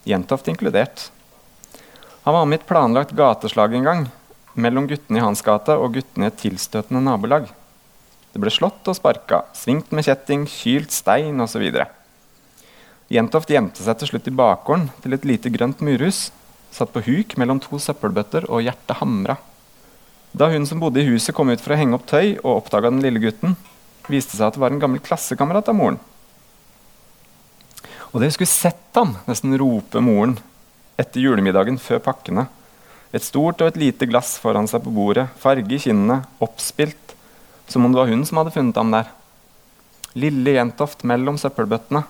Jentoft 0.10 0.50
inkludert. 0.50 1.10
Han 2.24 2.34
var 2.34 2.46
med 2.46 2.60
i 2.60 2.62
et 2.62 2.68
planlagt 2.70 3.16
gateslag 3.18 3.74
en 3.74 3.88
gang 3.88 4.02
mellom 4.54 4.86
guttene 4.88 5.18
i 5.18 5.24
hans 5.24 5.42
gate 5.42 5.74
og 5.74 5.96
guttene 5.96 6.28
i 6.28 6.30
et 6.30 6.38
tilstøtende 6.38 7.02
nabolag. 7.02 7.48
Det 8.32 8.40
ble 8.40 8.52
slått 8.54 8.86
og 8.88 8.96
sparka, 8.96 9.42
svingt 9.58 9.90
med 9.92 10.06
kjetting, 10.06 10.46
kylt 10.46 10.94
stein 10.94 11.42
osv. 11.42 11.66
Jentoft 13.12 13.50
gjemte 13.52 13.82
seg 13.84 13.98
til 14.00 14.12
slutt 14.12 14.30
i 14.30 14.36
bakgården 14.38 14.92
til 15.02 15.18
et 15.18 15.26
lite 15.28 15.52
grønt 15.52 15.82
murhus, 15.84 16.30
satt 16.72 16.94
på 16.94 17.04
huk 17.08 17.34
mellom 17.42 17.60
to 17.60 17.82
søppelbøtter 17.82 18.46
og 18.48 18.62
hjertet 18.68 19.02
hamra. 19.02 19.40
Da 20.32 20.48
hun 20.54 20.70
som 20.70 20.80
bodde 20.80 21.02
i 21.02 21.10
huset 21.10 21.36
kom 21.36 21.50
ut 21.52 21.60
for 21.60 21.74
å 21.74 21.80
henge 21.82 21.98
opp 21.98 22.06
tøy 22.08 22.38
og 22.38 22.54
oppdaga 22.54 22.94
den 22.94 23.02
lille 23.04 23.20
gutten, 23.20 23.58
viste 24.08 24.38
seg 24.38 24.48
at 24.48 24.56
det 24.56 24.64
var 24.64 24.72
en 24.72 24.80
gammel 24.80 25.02
klassekamerat 25.04 25.74
av 25.74 25.76
moren. 25.76 26.00
Og 28.14 28.22
dere 28.22 28.32
skulle 28.38 28.52
sett 28.52 28.94
ham 28.96 29.18
nesten 29.26 29.58
rope 29.60 30.00
moren 30.04 30.38
etter 31.00 31.24
julemiddagen 31.24 31.80
før 31.82 32.02
pakkene. 32.04 32.48
Et 33.12 33.24
stort 33.24 33.62
og 33.62 33.72
et 33.72 33.80
lite 33.80 34.08
glass 34.08 34.38
foran 34.40 34.70
seg 34.72 34.84
på 34.86 34.94
bordet, 34.96 35.28
farge 35.40 35.76
i 35.76 35.80
kinnene, 35.82 36.22
oppspilt, 36.44 37.16
som 37.68 37.86
om 37.86 37.94
det 37.94 38.02
var 38.02 38.12
hun 38.12 38.24
som 38.28 38.40
hadde 38.42 38.54
funnet 38.56 38.80
ham 38.80 38.94
der. 38.94 39.12
Lille 40.20 40.56
Jentoft 40.58 41.06
mellom 41.08 41.38
søppelbøttene. 41.40 42.04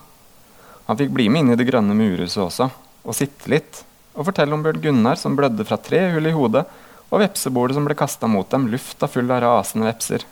Han 0.87 0.97
fikk 0.97 1.13
bli 1.13 1.27
med 1.29 1.45
inn 1.45 1.53
i 1.53 1.57
det 1.59 1.67
grønne 1.69 1.95
murhuset 1.97 2.41
også, 2.43 2.69
og 3.05 3.17
sitte 3.17 3.49
litt, 3.53 3.83
og 4.17 4.27
fortelle 4.27 4.53
om 4.53 4.63
Bjørn 4.65 4.81
Gunnar 4.83 5.19
som 5.19 5.37
blødde 5.37 5.65
fra 5.65 5.77
tre 5.79 6.07
hull 6.13 6.27
i 6.27 6.35
hodet 6.35 6.65
og 7.11 7.19
vepsebordet 7.21 7.75
som 7.75 7.85
ble 7.87 7.95
kasta 7.99 8.27
mot 8.29 8.47
dem, 8.51 8.69
lufta 8.71 9.07
full 9.11 9.29
av 9.31 9.43
rasende 9.43 9.89
vepser. 9.89 10.25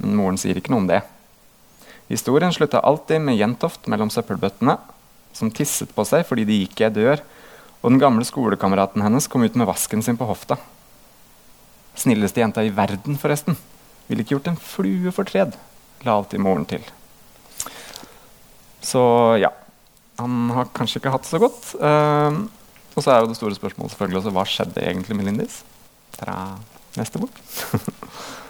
Men 0.00 0.16
moren 0.18 0.40
sier 0.40 0.58
ikke 0.58 0.72
noe 0.72 0.84
om 0.84 0.90
det. 0.90 1.02
Historien 2.08 2.52
slutta 2.54 2.80
alltid 2.86 3.20
med 3.22 3.36
Jentoft 3.36 3.88
mellom 3.90 4.12
søppelbøttene, 4.12 4.76
som 5.36 5.50
tisset 5.52 5.92
på 5.92 6.04
seg 6.08 6.24
fordi 6.28 6.46
de 6.48 6.60
gikk 6.62 6.80
i 6.80 6.86
ei 6.88 6.92
dør, 6.94 7.22
og 7.82 7.92
den 7.92 8.00
gamle 8.02 8.24
skolekameraten 8.26 9.04
hennes 9.04 9.28
kom 9.30 9.44
ut 9.46 9.56
med 9.58 9.68
vasken 9.68 10.02
sin 10.02 10.18
på 10.18 10.28
hofta. 10.28 10.56
Snilleste 11.96 12.42
jenta 12.42 12.64
i 12.64 12.72
verden, 12.74 13.18
forresten. 13.20 13.56
Ville 14.06 14.24
ikke 14.24 14.36
gjort 14.36 14.50
en 14.52 14.60
flue 14.60 15.12
fortred, 15.14 15.56
la 16.06 16.16
alltid 16.16 16.42
moren 16.42 16.66
til. 16.68 16.84
Så 18.84 19.02
ja. 19.42 19.52
Han 20.16 20.48
har 20.56 20.70
kanskje 20.72 21.02
ikke 21.02 21.12
hatt 21.12 21.26
det 21.26 21.32
så 21.34 21.40
godt. 21.42 21.74
Uh, 21.76 22.46
og 22.96 23.04
så 23.04 23.12
er 23.12 23.20
jo 23.20 23.28
det 23.28 23.36
store 23.36 23.58
spørsmålet 23.58 23.92
selvfølgelig 23.92 24.22
også 24.22 24.32
hva 24.32 24.46
skjedde 24.48 24.86
egentlig 24.86 25.18
med 25.18 25.28
Lindis? 25.28 25.60
Fra 26.16 26.56
neste 26.96 27.20
bok. 27.20 27.36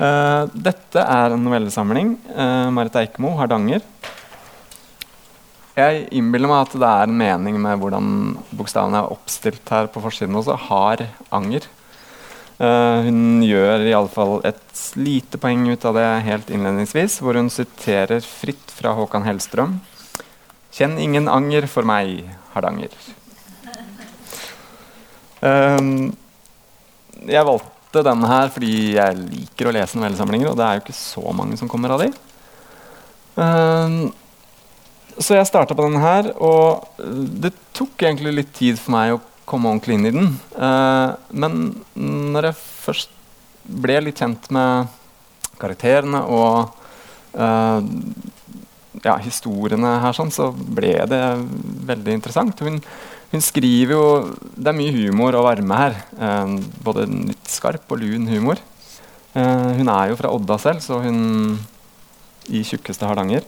uh, 0.00 0.50
dette 0.54 1.02
er 1.02 1.34
en 1.34 1.44
novellesamling. 1.44 2.14
Uh, 2.30 2.70
Marit 2.74 2.96
Eikemo, 3.02 3.34
'Hardanger'. 3.38 3.84
Jeg 5.74 6.04
innbiller 6.14 6.46
meg 6.46 6.68
at 6.68 6.74
det 6.78 6.88
er 6.88 7.08
en 7.08 7.16
mening 7.18 7.56
med 7.58 7.80
hvordan 7.82 8.10
bokstavene 8.54 9.00
er 9.00 9.10
oppstilt 9.10 9.72
her 9.74 9.88
på 9.90 10.02
forsiden 10.04 10.36
også. 10.38 10.54
Har 10.68 11.02
anger. 11.34 11.66
Uh, 12.54 13.02
hun 13.08 13.42
gjør 13.42 13.82
iallfall 13.82 14.36
et 14.46 14.82
lite 14.94 15.40
poeng 15.42 15.66
ut 15.72 15.86
av 15.90 15.98
det 15.98 16.06
helt 16.28 16.52
innledningsvis, 16.54 17.18
hvor 17.18 17.34
hun 17.34 17.50
siterer 17.50 18.22
fritt 18.22 18.70
fra 18.76 18.94
Håkan 18.94 19.26
Hellstrøm. 19.26 19.80
Kjenn 20.74 20.94
ingen 21.02 21.26
anger 21.30 21.66
for 21.70 21.86
meg, 21.86 22.22
Hardanger. 22.54 22.94
Uh, 25.42 26.14
jeg 27.26 27.46
valgte 27.50 27.73
denne 28.02 28.28
her 28.30 28.50
fordi 28.54 28.74
jeg 28.96 29.20
liker 29.20 29.70
å 29.70 29.74
lese 29.76 29.98
novellesamlinger, 30.00 30.50
og 30.50 30.58
det 30.58 30.66
er 30.66 30.78
jo 30.78 30.84
ikke 30.84 30.96
så 30.98 31.34
mange 31.36 31.58
som 31.60 31.70
kommer 31.70 31.94
av 31.94 32.02
de. 32.02 32.10
Uh, 33.38 34.10
så 35.18 35.36
jeg 35.38 35.46
starta 35.46 35.76
på 35.76 35.86
denne 35.86 36.02
her, 36.02 36.32
og 36.42 36.98
det 37.38 37.54
tok 37.76 38.02
egentlig 38.02 38.34
litt 38.34 38.52
tid 38.56 38.80
for 38.80 38.96
meg 38.96 39.14
å 39.14 39.22
komme 39.46 39.70
ordentlig 39.70 39.98
inn 39.98 40.08
i 40.08 40.14
den. 40.14 40.30
Uh, 40.56 41.14
men 41.30 41.74
når 41.94 42.50
jeg 42.50 42.62
først 42.88 43.14
ble 43.64 44.00
litt 44.04 44.20
kjent 44.20 44.50
med 44.54 44.90
karakterene 45.60 46.20
og 46.34 46.74
uh, 47.38 47.80
ja, 49.04 49.16
historiene 49.22 49.98
her, 50.02 50.16
sånn, 50.16 50.32
så 50.34 50.50
ble 50.52 50.96
det 51.10 51.22
veldig 51.88 52.16
interessant. 52.18 52.60
Hun, 52.64 52.80
hun, 53.32 53.44
skriver 53.44 53.94
jo 53.94 54.04
Det 54.54 54.70
er 54.70 54.78
mye 54.78 54.94
humor 54.94 55.36
og 55.38 55.48
varme 55.48 55.80
her. 55.80 55.98
Uh, 56.18 56.56
både 56.84 57.06
skarp 57.54 57.90
og 57.90 58.02
lun 58.02 58.28
humor. 58.30 58.60
hun 59.34 59.88
er 59.90 60.10
jo 60.10 60.16
fra 60.18 60.30
Odda 60.30 60.58
selv, 60.62 60.82
så 60.84 61.00
hun 61.02 61.58
i 62.46 62.62
tjukkeste 62.66 63.06
Hardanger. 63.08 63.42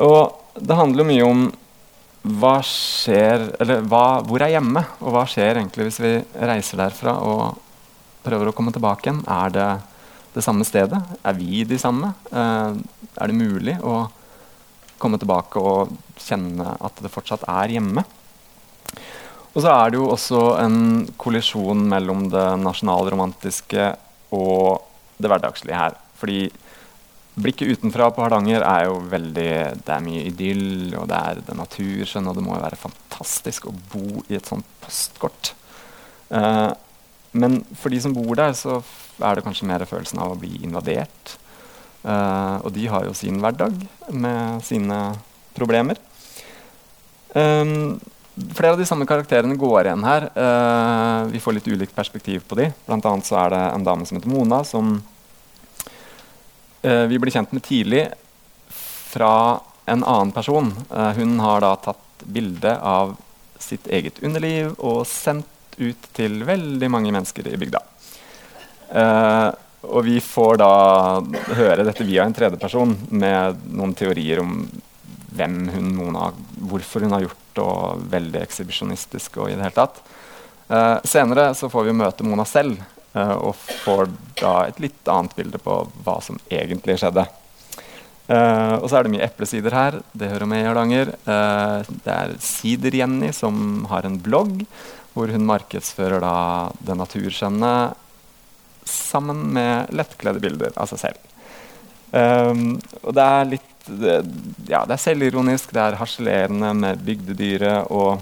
Og 0.00 0.60
det 0.60 0.76
handler 0.76 1.08
mye 1.08 1.26
om 1.26 1.48
hva 2.20 2.58
skjer 2.66 3.46
Eller 3.62 3.84
hva, 3.88 4.20
hvor 4.28 4.42
er 4.44 4.52
hjemme? 4.52 4.82
Og 5.00 5.14
hva 5.14 5.24
skjer 5.28 5.56
egentlig 5.56 5.88
hvis 5.88 6.00
vi 6.02 6.12
reiser 6.50 6.80
derfra 6.82 7.16
og 7.24 7.60
prøver 8.24 8.50
å 8.50 8.54
komme 8.56 8.74
tilbake 8.74 9.08
igjen? 9.08 9.22
Er 9.24 9.54
det 9.54 9.68
det 10.34 10.44
samme 10.44 10.66
stedet? 10.68 11.00
Er 11.24 11.38
vi 11.38 11.64
de 11.64 11.78
samme? 11.80 12.12
Eh, 12.28 12.76
er 13.16 13.32
det 13.32 13.38
mulig 13.38 13.78
å 13.80 14.04
komme 15.00 15.18
tilbake 15.18 15.62
og 15.64 15.94
kjenne 16.20 16.76
at 16.76 17.00
det 17.00 17.12
fortsatt 17.12 17.46
er 17.48 17.72
hjemme? 17.78 18.04
Og 19.50 19.64
så 19.64 19.70
er 19.72 19.90
det 19.90 19.98
jo 19.98 20.10
også 20.12 20.42
en 20.62 20.80
kollisjon 21.18 21.82
mellom 21.90 22.28
det 22.30 22.46
nasjonalromantiske 22.62 23.88
og 24.36 24.82
det 25.20 25.30
hverdagslige 25.30 25.78
her. 25.78 25.96
Fordi 26.20 26.44
Blikket 27.40 27.76
utenfra 27.78 28.08
på 28.10 28.24
Hardanger 28.24 28.64
er 28.66 28.86
jo 28.88 28.96
veldig 29.10 29.50
Det 29.84 29.94
er 29.94 30.04
mye 30.04 30.24
idyll, 30.28 30.94
og 30.98 31.06
det 31.10 31.18
er 31.18 31.42
det 31.46 31.56
naturskjønne, 31.56 32.32
og 32.32 32.36
det 32.36 32.44
må 32.44 32.56
jo 32.56 32.64
være 32.64 32.80
fantastisk 32.80 33.68
å 33.70 33.74
bo 33.92 34.24
i 34.26 34.36
et 34.36 34.50
sånt 34.50 34.66
postkort. 34.82 35.52
Eh, 36.34 36.70
men 37.40 37.60
for 37.78 37.94
de 37.94 38.00
som 38.02 38.14
bor 38.16 38.34
der, 38.34 38.52
så 38.58 38.80
er 39.22 39.38
det 39.38 39.46
kanskje 39.46 39.68
mer 39.70 39.86
følelsen 39.86 40.20
av 40.22 40.34
å 40.34 40.40
bli 40.40 40.58
invadert. 40.66 41.36
Eh, 42.02 42.56
og 42.58 42.72
de 42.74 42.88
har 42.90 43.06
jo 43.06 43.16
sin 43.16 43.38
hverdag 43.42 43.78
med 44.10 44.64
sine 44.66 45.00
problemer. 45.56 46.00
Um, 47.30 48.00
flere 48.34 48.72
av 48.72 48.78
de 48.78 48.86
samme 48.86 49.06
karakterene 49.08 49.56
går 49.58 49.86
igjen 49.88 50.04
her. 50.06 50.28
Uh, 50.34 51.30
vi 51.32 51.40
får 51.42 51.56
litt 51.58 51.68
ulikt 51.68 51.94
perspektiv 51.96 52.44
på 52.48 52.58
de. 52.60 52.70
Blant 52.86 53.06
annet 53.06 53.26
så 53.26 53.38
er 53.44 53.54
det 53.54 53.62
en 53.70 53.86
dame 53.86 54.06
som 54.08 54.18
heter 54.18 54.32
Mona, 54.32 54.62
som 54.64 54.92
uh, 56.84 57.04
vi 57.10 57.18
blir 57.18 57.34
kjent 57.34 57.52
med 57.56 57.64
tidlig 57.66 58.06
fra 59.10 59.60
en 59.90 60.04
annen 60.04 60.32
person. 60.32 60.72
Uh, 60.92 61.10
hun 61.18 61.38
har 61.42 61.64
da 61.64 61.74
tatt 61.88 62.26
bilde 62.26 62.76
av 62.76 63.16
sitt 63.60 63.88
eget 63.92 64.22
underliv 64.24 64.72
og 64.78 65.02
sendt 65.08 65.48
ut 65.80 66.06
til 66.16 66.42
veldig 66.44 66.88
mange 66.92 67.12
mennesker 67.14 67.46
i 67.48 67.58
bygda. 67.60 67.80
Og 69.80 70.02
vi 70.04 70.18
får 70.20 70.58
da 70.60 70.72
høre 71.56 71.84
dette 71.86 72.04
via 72.04 72.26
en 72.26 72.34
tredjeperson 72.36 72.92
med 73.16 73.62
noen 73.70 73.94
teorier 73.96 74.42
om 74.42 74.58
hvem 75.36 75.58
hun, 75.74 75.90
Mona, 75.96 76.30
hvorfor 76.70 77.06
hun 77.06 77.16
har 77.16 77.26
gjort 77.26 77.60
og 77.64 78.06
veldig 78.10 78.40
ekshibisjonistisk 78.44 79.40
og 79.42 79.50
i 79.50 79.56
det 79.56 79.66
hele 79.66 79.76
tatt. 79.76 80.00
Uh, 80.70 80.96
senere 81.08 81.50
så 81.58 81.70
får 81.70 81.88
vi 81.88 81.98
møte 81.98 82.26
Mona 82.26 82.46
selv 82.46 82.78
Uh, 83.10 83.50
og 83.50 83.56
får 83.58 84.06
da 84.38 84.52
et 84.68 84.76
litt 84.82 85.08
annet 85.10 85.34
bilde 85.34 85.58
på 85.58 85.80
hva 86.04 86.20
som 86.22 86.36
egentlig 86.46 86.94
skjedde. 87.00 87.24
Uh, 88.30 88.76
og 88.78 88.86
så 88.86 89.00
er 89.00 89.06
det 89.06 89.12
mye 89.16 89.26
eplesider 89.26 89.74
her. 89.74 89.96
Det 90.14 90.30
hører 90.30 90.46
med 90.46 90.62
i 90.62 90.68
Hardanger. 90.68 91.10
Uh, 91.26 91.82
det 92.04 92.14
er 92.14 92.36
Sider-Jenny 92.44 93.32
som 93.34 93.88
har 93.90 94.06
en 94.06 94.20
blogg 94.22 94.62
hvor 95.16 95.32
hun 95.34 95.48
markedsfører 95.48 96.22
da 96.22 96.36
det 96.86 96.94
naturskjønne 97.00 97.72
sammen 98.86 99.42
med 99.56 99.90
lettkledde 99.90 100.42
bilder 100.42 100.78
av 100.78 100.86
seg 100.92 101.02
selv. 101.02 101.26
Um, 102.14 102.78
og 103.02 103.14
det 103.18 103.24
er 103.24 103.50
litt 103.56 103.69
det, 103.86 104.16
ja, 104.68 104.84
det 104.86 104.96
er 104.96 105.02
selvironisk, 105.02 105.72
det 105.74 105.82
er 105.82 105.98
harselerende 106.00 106.74
med 106.76 107.00
bygdedyret 107.06 107.90
og 107.90 108.20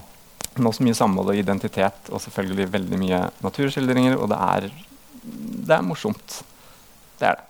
men 0.58 0.72
også 0.72 0.82
mye 0.82 0.96
samhold 0.96 1.30
og 1.32 1.38
identitet, 1.38 2.08
og 2.10 2.22
selvfølgelig 2.22 2.72
veldig 2.72 2.98
mye 2.98 3.20
naturskildringer. 3.44 4.16
Og 4.18 4.30
det 4.32 4.38
er, 4.42 4.66
det 5.68 5.76
er 5.76 5.86
morsomt. 5.86 6.40
Det 7.20 7.28
er 7.30 7.38
det. 7.38 7.46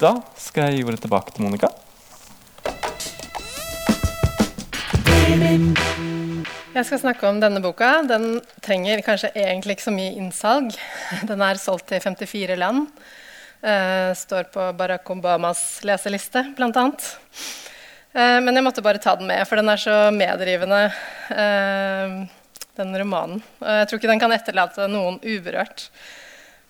Da 0.00 0.12
skal 0.38 0.70
jeg 0.70 0.80
gi 0.80 0.86
ordet 0.86 1.02
tilbake 1.04 1.34
til 1.34 1.46
Monica. 1.46 1.70
Jeg 6.76 6.84
skal 6.84 7.00
snakke 7.00 7.28
om 7.28 7.38
denne 7.40 7.62
boka. 7.64 8.02
Den 8.06 8.40
trenger 8.62 9.02
kanskje 9.06 9.32
egentlig 9.34 9.76
ikke 9.76 9.88
så 9.88 9.94
mye 9.94 10.16
innsalg. 10.18 10.74
Den 11.30 11.42
er 11.42 11.58
solgt 11.62 11.88
til 11.90 12.02
54 12.02 12.58
land. 12.60 12.86
Uh, 13.62 14.12
står 14.14 14.50
på 14.52 14.66
Barack 14.78 15.08
Obamas 15.10 15.62
leseliste, 15.86 16.42
bl.a. 16.58 16.84
Uh, 18.16 18.38
men 18.44 18.52
jeg 18.52 18.66
måtte 18.66 18.84
bare 18.84 19.00
ta 19.02 19.16
den 19.16 19.28
med, 19.30 19.42
for 19.48 19.60
den 19.60 19.72
er 19.72 19.80
så 19.80 19.96
medrivende, 20.14 20.82
uh, 21.32 22.20
den 22.76 22.98
romanen. 23.00 23.40
Og 23.62 23.80
jeg 23.80 23.88
tror 23.88 24.02
ikke 24.02 24.12
den 24.12 24.22
kan 24.22 24.36
etterlate 24.36 24.88
noen 24.92 25.18
uberørt 25.24 25.88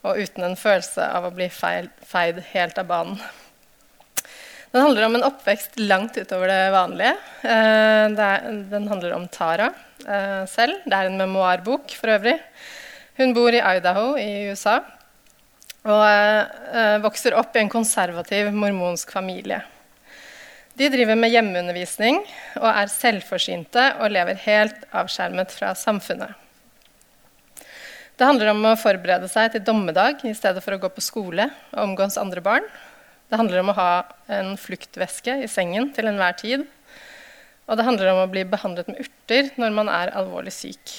og 0.07 0.21
uten 0.21 0.45
en 0.47 0.57
følelse 0.59 1.03
av 1.03 1.27
å 1.27 1.33
bli 1.35 1.49
feil, 1.51 1.89
feid 2.07 2.39
helt 2.53 2.79
av 2.79 2.87
banen. 2.89 3.19
Den 4.71 4.83
handler 4.83 5.07
om 5.07 5.15
en 5.17 5.25
oppvekst 5.25 5.79
langt 5.79 6.17
utover 6.19 6.51
det 6.51 6.63
vanlige. 6.75 7.13
Eh, 7.41 8.03
det 8.13 8.25
er, 8.25 8.47
den 8.71 8.87
handler 8.91 9.15
om 9.15 9.27
Tara 9.31 9.71
eh, 10.03 10.43
selv. 10.51 10.83
Det 10.85 10.93
er 10.93 11.09
en 11.09 11.17
memoarbok 11.19 11.95
for 11.97 12.11
øvrig. 12.17 12.35
Hun 13.17 13.33
bor 13.33 13.55
i 13.55 13.63
Idaho 13.63 14.11
i 14.19 14.51
USA 14.51 14.81
og 15.87 16.03
eh, 16.03 16.97
vokser 17.03 17.35
opp 17.39 17.55
i 17.55 17.63
en 17.63 17.71
konservativ 17.71 18.51
mormonsk 18.53 19.11
familie. 19.15 19.61
De 20.77 20.89
driver 20.93 21.17
med 21.17 21.31
hjemmeundervisning 21.33 22.19
og 22.59 22.67
er 22.69 22.91
selvforsynte 22.93 23.85
og 23.97 24.11
lever 24.13 24.37
helt 24.43 24.83
avskjermet 24.93 25.55
fra 25.55 25.71
samfunnet. 25.77 26.35
Det 28.17 28.25
handler 28.25 28.51
om 28.51 28.63
å 28.65 28.77
forberede 28.77 29.29
seg 29.29 29.51
til 29.53 29.63
dommedag 29.65 30.23
i 30.25 30.33
stedet 30.37 30.61
for 30.65 30.73
å 30.73 30.81
gå 30.81 30.89
på 30.93 31.03
skole 31.05 31.47
og 31.71 31.81
omgås 31.83 32.17
andre 32.21 32.41
barn. 32.45 32.65
Det 33.29 33.37
handler 33.37 33.61
om 33.61 33.71
å 33.73 33.77
ha 33.77 33.91
en 34.31 34.55
fluktveske 34.57 35.35
i 35.43 35.49
sengen 35.51 35.91
til 35.93 36.09
enhver 36.09 36.37
tid. 36.39 36.65
Og 37.67 37.77
det 37.77 37.85
handler 37.85 38.13
om 38.13 38.23
å 38.23 38.31
bli 38.31 38.45
behandlet 38.47 38.89
med 38.89 39.01
urter 39.03 39.49
når 39.59 39.73
man 39.75 39.91
er 39.91 40.13
alvorlig 40.17 40.53
syk. 40.55 40.93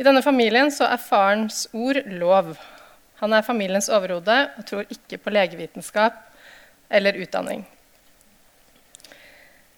I 0.00 0.06
denne 0.06 0.22
familien 0.24 0.72
så 0.72 0.88
er 0.88 1.02
farens 1.02 1.66
ord 1.76 2.00
lov. 2.10 2.54
Han 3.22 3.36
er 3.36 3.46
familiens 3.46 3.86
overhode 3.92 4.36
og 4.58 4.66
tror 4.66 4.88
ikke 4.90 5.20
på 5.22 5.30
legevitenskap 5.30 6.16
eller 6.90 7.20
utdanning. 7.22 7.62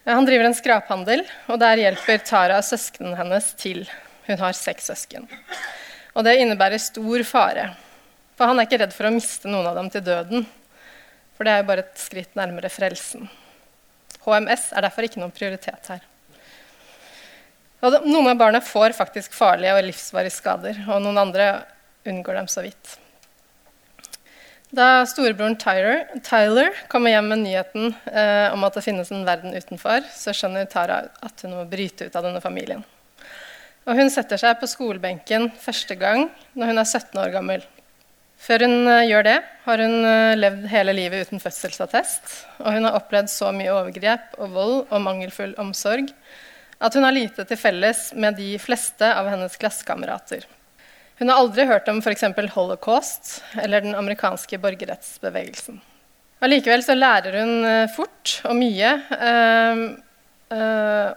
Han 0.05 0.25
driver 0.25 0.49
en 0.49 0.57
skraphandel, 0.57 1.23
og 1.49 1.59
der 1.61 1.81
hjelper 1.81 2.21
Tara 2.25 2.57
søsknene 2.65 3.17
hennes 3.17 3.51
til. 3.57 3.83
Hun 4.25 4.41
har 4.41 4.57
seks 4.57 4.89
søsken. 4.89 5.29
Og 6.13 6.25
det 6.25 6.35
innebærer 6.41 6.81
stor 6.81 7.23
fare. 7.25 7.69
For 8.37 8.49
han 8.49 8.59
er 8.59 8.67
ikke 8.67 8.81
redd 8.81 8.93
for 8.97 9.09
å 9.09 9.13
miste 9.13 9.49
noen 9.49 9.69
av 9.69 9.77
dem 9.77 9.89
til 9.93 10.05
døden. 10.05 10.45
For 11.37 11.45
det 11.45 11.53
er 11.53 11.61
jo 11.61 11.69
bare 11.69 11.85
et 11.85 12.01
skritt 12.01 12.37
nærmere 12.37 12.73
frelsen. 12.73 13.29
HMS 14.25 14.71
er 14.73 14.85
derfor 14.87 15.05
ikke 15.05 15.21
noen 15.21 15.33
prioritet 15.35 15.93
her. 15.93 16.03
Og 17.85 18.01
noen 18.09 18.31
av 18.31 18.37
barna 18.41 18.61
får 18.65 18.97
faktisk 18.97 19.33
farlige 19.37 19.73
og 19.77 19.85
livsvarige 19.85 20.33
skader, 20.33 20.85
og 20.89 21.01
noen 21.03 21.21
andre 21.27 21.49
unngår 22.09 22.41
dem 22.41 22.49
så 22.49 22.65
vidt. 22.65 22.95
Da 24.73 25.05
storebroren 25.05 25.57
Tyler, 25.61 26.07
Tyler 26.25 26.73
kommer 26.89 27.13
hjem 27.13 27.27
med 27.29 27.43
nyheten 27.43 27.93
eh, 28.09 28.53
om 28.53 28.63
at 28.65 28.73
det 28.77 28.83
finnes 28.85 29.11
en 29.13 29.25
verden 29.27 29.53
utenfor, 29.53 30.01
så 30.09 30.33
skjønner 30.33 30.65
Tara 30.69 31.03
at 31.21 31.45
hun 31.45 31.53
må 31.53 31.67
bryte 31.69 32.07
ut 32.07 32.17
av 32.17 32.25
denne 32.25 32.41
familien. 32.41 32.81
Og 33.85 33.99
hun 33.99 34.09
setter 34.09 34.41
seg 34.41 34.57
på 34.57 34.69
skolebenken 34.69 35.51
første 35.61 35.97
gang 35.99 36.27
når 36.57 36.71
hun 36.71 36.81
er 36.81 36.89
17 36.89 37.21
år 37.21 37.35
gammel. 37.35 37.67
Før 38.41 38.65
hun 38.65 38.89
uh, 38.89 39.05
gjør 39.05 39.27
det, 39.27 39.35
har 39.67 39.81
hun 39.85 39.93
uh, 40.01 40.33
levd 40.37 40.65
hele 40.73 40.95
livet 40.97 41.29
uten 41.29 41.41
fødselsattest. 41.41 42.33
Og 42.65 42.73
hun 42.75 42.89
har 42.89 42.97
opplevd 42.97 43.29
så 43.31 43.53
mye 43.55 43.71
overgrep 43.73 44.35
og 44.41 44.57
vold 44.57 44.75
og 44.89 45.05
mangelfull 45.05 45.53
omsorg 45.61 46.09
at 46.83 46.97
hun 46.97 47.05
har 47.07 47.15
lite 47.15 47.45
til 47.47 47.57
felles 47.59 48.09
med 48.17 48.35
de 48.39 48.57
fleste 48.59 49.07
av 49.07 49.29
hennes 49.31 49.55
klassekamerater. 49.61 50.43
Hun 51.19 51.31
har 51.31 51.39
aldri 51.39 51.65
hørt 51.69 51.87
om 51.91 52.01
f.eks. 52.03 52.25
holocaust 52.55 53.37
eller 53.61 53.85
den 53.85 53.95
amerikanske 53.95 54.59
borgerrettsbevegelsen. 54.59 55.79
Allikevel 56.43 56.83
så 56.83 56.97
lærer 56.97 57.39
hun 57.39 57.53
uh, 57.63 57.91
fort 57.95 58.41
og 58.45 58.57
mye. 58.59 58.89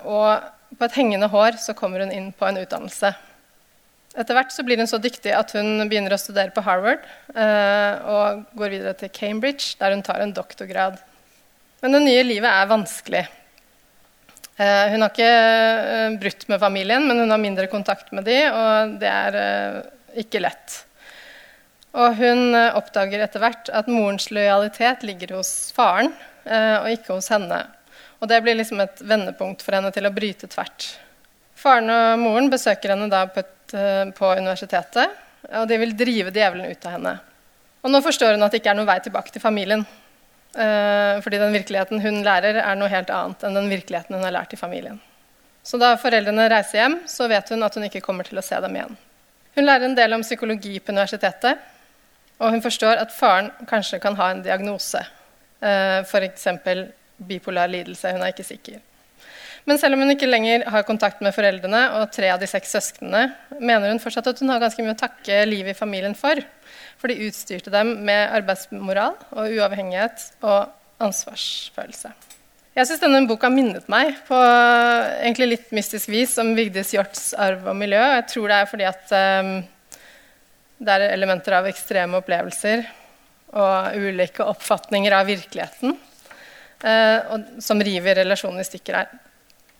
og 0.08 0.28
på 0.78 0.86
et 0.86 0.98
hengende 0.98 1.28
hår 1.32 1.58
så 1.60 1.74
kommer 1.76 2.04
hun 2.04 2.12
inn 2.14 2.30
på 2.36 2.46
en 2.48 2.60
utdannelse. 2.60 3.10
Etter 4.18 4.34
hvert 4.34 4.52
så 4.54 4.64
blir 4.66 4.80
hun 4.80 4.88
så 4.90 4.98
dyktig 5.00 5.32
at 5.36 5.52
hun 5.54 5.84
begynner 5.86 6.14
å 6.14 6.20
studere 6.20 6.52
på 6.54 6.64
Harvard 6.66 7.04
eh, 7.34 8.06
og 8.08 8.46
går 8.58 8.72
videre 8.74 8.96
til 8.98 9.12
Cambridge, 9.14 9.76
der 9.78 9.94
hun 9.94 10.02
tar 10.06 10.22
en 10.24 10.34
doktorgrad. 10.34 10.98
Men 11.84 11.94
det 11.94 12.02
nye 12.06 12.24
livet 12.26 12.50
er 12.50 12.70
vanskelig. 12.70 13.24
Eh, 14.58 14.90
hun 14.90 15.04
har 15.04 15.12
ikke 15.12 15.26
eh, 15.30 16.16
brutt 16.18 16.48
med 16.50 16.58
familien, 16.58 17.04
men 17.06 17.20
hun 17.22 17.30
har 17.30 17.38
mindre 17.38 17.68
kontakt 17.70 18.10
med 18.10 18.26
dem, 18.26 18.50
og 18.50 18.96
det 18.98 19.10
er 19.10 19.36
eh, 19.38 19.76
ikke 20.24 20.42
lett. 20.42 20.80
Og 21.98 22.18
hun 22.18 22.56
oppdager 22.76 23.22
etter 23.22 23.42
hvert 23.42 23.70
at 23.74 23.86
morens 23.90 24.28
lojalitet 24.34 25.06
ligger 25.06 25.38
hos 25.38 25.70
faren 25.74 26.10
og 26.44 26.88
ikke 26.92 27.14
hos 27.16 27.30
henne. 27.32 27.56
Og 28.20 28.28
det 28.28 28.42
blir 28.44 28.58
liksom 28.58 28.82
et 28.84 29.00
vendepunkt 29.08 29.64
for 29.64 29.74
henne 29.74 29.88
til 29.92 30.06
å 30.06 30.12
bryte 30.14 30.50
tvert. 30.52 30.84
Faren 31.58 31.88
og 31.90 32.20
moren 32.20 32.50
besøker 32.52 32.92
henne 32.92 33.08
da 33.10 33.22
på, 33.32 33.40
et, 33.40 33.74
på 34.14 34.30
universitetet, 34.36 35.16
og 35.48 35.64
de 35.70 35.80
vil 35.80 35.96
drive 35.96 36.34
djevelen 36.36 36.68
ut 36.68 36.86
av 36.86 36.94
henne. 36.98 37.14
Og 37.82 37.94
nå 37.94 38.02
forstår 38.04 38.36
hun 38.36 38.46
at 38.46 38.54
det 38.54 38.60
ikke 38.60 38.74
er 38.76 38.78
noen 38.78 38.92
vei 38.92 39.00
tilbake 39.08 39.34
til 39.34 39.42
familien. 39.42 39.86
Uh, 40.56 41.20
fordi 41.22 41.38
den 41.38 41.52
virkeligheten 41.52 42.00
hun 42.02 42.22
lærer, 42.24 42.56
er 42.62 42.78
noe 42.78 42.88
helt 42.90 43.10
annet 43.12 43.44
enn 43.44 43.58
den 43.58 43.68
virkeligheten 43.70 44.16
hun 44.16 44.24
har 44.24 44.34
lært 44.34 44.54
i 44.56 44.60
familien. 44.60 44.96
Så 45.62 45.76
da 45.80 45.92
foreldrene 46.00 46.48
reiser 46.48 46.80
hjem, 46.80 47.00
så 47.10 47.28
vet 47.28 47.52
hun 47.52 47.66
at 47.66 47.74
hun 47.76 47.84
ikke 47.88 48.02
kommer 48.04 48.24
til 48.24 48.40
å 48.40 48.44
se 48.44 48.56
dem 48.64 48.78
igjen. 48.78 48.96
Hun 49.58 49.66
lærer 49.66 49.88
en 49.88 49.98
del 49.98 50.16
om 50.16 50.24
psykologi 50.24 50.78
på 50.80 50.94
universitetet, 50.94 51.60
og 52.38 52.54
hun 52.54 52.64
forstår 52.64 53.02
at 53.02 53.12
faren 53.12 53.50
kanskje 53.68 54.00
kan 54.00 54.16
ha 54.16 54.30
en 54.32 54.44
diagnose. 54.46 55.02
Uh, 55.60 56.00
F.eks 56.06 56.48
bipolar 57.18 57.68
lidelse. 57.68 58.12
Hun 58.12 58.22
er 58.22 58.32
ikke 58.32 58.46
sikker. 58.46 58.78
Men 59.68 59.76
selv 59.76 59.98
om 59.98 60.00
hun 60.00 60.14
ikke 60.14 60.28
lenger 60.28 60.62
har 60.72 60.86
kontakt 60.88 61.20
med 61.20 61.34
foreldrene 61.36 61.82
og 61.98 62.08
tre 62.14 62.30
av 62.32 62.40
de 62.40 62.48
seks 62.48 62.70
søsknene, 62.72 63.26
mener 63.60 63.90
hun 63.92 64.00
fortsatt 64.00 64.30
at 64.30 64.40
hun 64.40 64.48
har 64.48 64.62
ganske 64.62 64.80
mye 64.80 64.94
å 64.96 65.02
takke 65.02 65.42
livet 65.44 65.74
i 65.74 65.76
familien 65.76 66.16
for. 66.16 66.40
For 66.96 67.12
de 67.12 67.26
utstyrte 67.26 67.72
dem 67.74 67.98
med 68.08 68.32
arbeidsmoral 68.38 69.18
og 69.34 69.58
uavhengighet 69.58 70.24
og 70.40 70.72
ansvarsfølelse. 71.04 72.14
Jeg 72.78 72.88
syns 72.88 73.02
denne 73.02 73.20
boka 73.28 73.50
minnet 73.52 73.88
meg 73.92 74.16
på 74.28 74.38
egentlig 74.38 75.50
litt 75.50 75.76
mystisk 75.76 76.08
vis 76.14 76.36
om 76.40 76.54
Vigdis 76.56 76.94
Hjorts 76.94 77.32
arv 77.36 77.68
og 77.68 77.76
miljø. 77.76 78.00
Jeg 78.00 78.26
tror 78.32 78.48
det 78.48 78.58
er 78.62 78.72
fordi 78.72 78.88
at 78.88 79.14
um, 79.18 79.54
det 80.78 80.94
er 80.96 81.08
elementer 81.10 81.58
av 81.58 81.68
ekstreme 81.68 82.22
opplevelser 82.22 82.86
og 83.58 84.00
ulike 84.00 84.48
oppfatninger 84.48 85.12
av 85.12 85.28
virkeligheten 85.28 85.92
uh, 85.92 87.18
og, 87.34 87.48
som 87.64 87.82
river 87.82 88.22
relasjonen 88.22 88.62
i 88.62 88.68
stykker 88.72 89.02
her. 89.02 89.18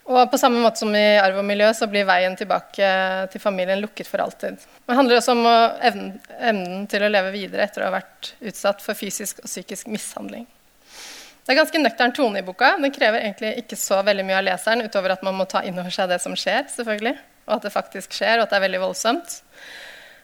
Og 0.09 0.31
på 0.33 0.39
samme 0.41 0.61
måte 0.63 0.81
som 0.81 0.95
i 0.97 1.19
arv 1.21 1.37
og 1.43 1.45
miljø 1.45 1.69
så 1.77 1.87
blir 1.91 2.07
veien 2.09 2.33
tilbake 2.37 2.91
til 3.29 3.43
familien 3.43 3.83
lukket 3.83 4.09
for 4.09 4.23
alltid. 4.25 4.57
Det 4.89 4.97
handler 4.97 5.21
også 5.21 5.35
om 5.35 5.43
evnen, 5.45 6.87
til 6.89 7.05
å 7.05 7.11
leve 7.13 7.35
videre 7.35 7.67
etter 7.67 7.85
å 7.85 7.91
ha 7.91 7.99
vært 7.99 8.31
utsatt 8.41 8.81
for 8.81 8.97
fysisk 8.97 9.43
og 9.43 9.51
psykisk 9.51 9.91
mishandling. 9.93 10.47
Det 11.45 11.53
er 11.53 11.61
ganske 11.61 11.81
nøktern 11.81 12.15
tone 12.17 12.41
i 12.41 12.45
boka. 12.45 12.75
Den 12.81 12.93
krever 12.93 13.21
egentlig 13.21 13.55
ikke 13.63 13.77
så 13.81 14.01
veldig 14.05 14.25
mye 14.29 14.39
av 14.41 14.47
leseren, 14.49 14.85
utover 14.85 15.13
at 15.15 15.23
man 15.25 15.37
må 15.37 15.45
ta 15.49 15.63
inn 15.65 15.77
over 15.81 15.93
seg 15.93 16.09
det 16.11 16.19
som 16.25 16.35
skjer, 16.37 16.67
selvfølgelig, 16.73 17.15
og 17.49 17.55
at 17.59 17.69
det 17.69 17.73
faktisk 17.73 18.17
skjer, 18.17 18.37
og 18.37 18.47
at 18.47 18.53
det 18.53 18.59
er 18.59 18.65
veldig 18.67 18.83
voldsomt. 18.83 19.37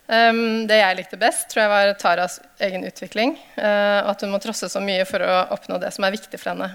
Um, 0.05 0.43
det 0.69 0.83
jeg 0.83 0.99
likte 0.99 1.21
best, 1.21 1.47
tror 1.49 1.65
jeg 1.65 1.73
var 1.73 1.95
Taras 2.01 2.41
egen 2.65 2.85
utvikling. 2.85 3.39
Uh, 3.57 4.05
og 4.05 4.11
at 4.13 4.25
hun 4.25 4.33
må 4.33 4.41
trosse 4.45 4.69
så 4.69 4.85
mye 4.85 5.05
for 5.09 5.25
å 5.25 5.39
oppnå 5.57 5.81
det 5.81 5.93
som 5.97 6.05
er 6.05 6.17
viktig 6.17 6.41
for 6.41 6.53
henne. 6.53 6.73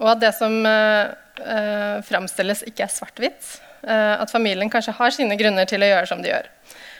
Og 0.00 0.14
at 0.14 0.22
det 0.22 0.32
som 0.36 0.54
uh, 0.64 1.12
uh, 1.40 1.98
framstilles, 2.06 2.64
ikke 2.68 2.86
er 2.86 2.92
svart-hvitt. 2.92 3.58
Eh, 3.80 4.20
at 4.20 4.28
familien 4.28 4.68
kanskje 4.68 4.92
har 4.92 5.12
sine 5.14 5.36
grunner 5.40 5.64
til 5.68 5.80
å 5.80 5.86
gjøre 5.88 6.08
som 6.08 6.20
de 6.20 6.28
gjør. 6.28 6.48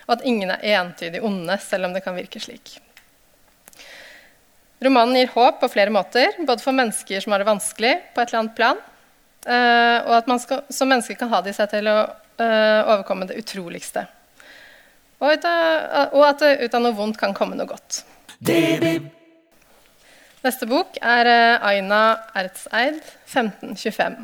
Og 0.07 0.15
at 0.15 0.23
ingen 0.25 0.49
er 0.55 0.79
entydig 0.79 1.21
onde, 1.25 1.59
selv 1.61 1.89
om 1.89 1.97
det 1.97 2.01
kan 2.05 2.17
virke 2.17 2.41
slik. 2.41 2.79
Romanen 4.81 5.19
gir 5.19 5.29
håp 5.35 5.61
på 5.61 5.69
flere 5.75 5.93
måter, 5.93 6.33
både 6.49 6.65
for 6.65 6.77
mennesker 6.77 7.21
som 7.21 7.35
har 7.35 7.45
det 7.45 7.51
vanskelig 7.51 7.93
på 8.15 8.23
et 8.23 8.33
eller 8.33 8.41
annet 8.41 8.57
plan, 8.57 8.81
og 9.45 10.15
at 10.17 10.33
man 10.33 10.41
skal, 10.41 10.65
som 10.73 10.89
mennesker 10.89 11.21
kan 11.21 11.29
ha 11.35 11.43
det 11.45 11.53
i 11.53 11.59
seg 11.59 11.69
til 11.75 11.93
å 11.93 11.99
overkomme 12.41 13.29
det 13.29 13.37
utroligste. 13.45 14.07
Og, 15.21 15.29
at 15.37 16.49
ut 16.65 16.81
av 16.81 16.81
noe 16.81 16.97
vondt 16.97 17.21
kan 17.21 17.37
komme 17.37 17.61
noe 17.61 17.69
godt. 17.69 18.03
Neste 20.41 20.65
bok 20.65 20.97
er 21.05 21.29
eh, 21.29 21.65
Aina 21.69 22.03
Ertseid, 22.39 23.03
1525. 23.29 24.23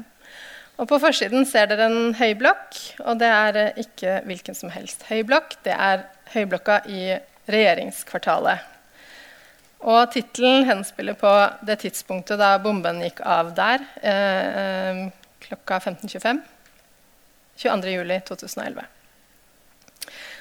Og 0.80 0.88
På 0.88 0.98
forsiden 1.00 1.44
ser 1.48 1.68
dere 1.68 1.90
en 1.90 2.14
høyblokk, 2.16 2.78
og 3.04 3.18
det 3.20 3.28
er 3.28 3.58
eh, 3.60 3.82
ikke 3.84 4.22
hvilken 4.24 4.56
som 4.56 4.72
helst 4.72 5.04
høyblokk. 5.10 5.58
Det 5.66 5.76
er 5.76 6.06
Høyblokka 6.32 6.80
i 6.90 7.18
regjeringskvartalet. 7.52 8.64
Og 9.86 10.08
tittelen 10.10 10.64
henspiller 10.66 11.14
på 11.20 11.30
det 11.68 11.78
tidspunktet 11.84 12.40
da 12.40 12.56
bomben 12.64 12.98
gikk 13.04 13.20
av 13.20 13.52
der, 13.54 13.84
eh, 14.00 15.04
klokka 15.44 15.78
15.25. 15.84 16.40
22.07.2011. 17.60 18.80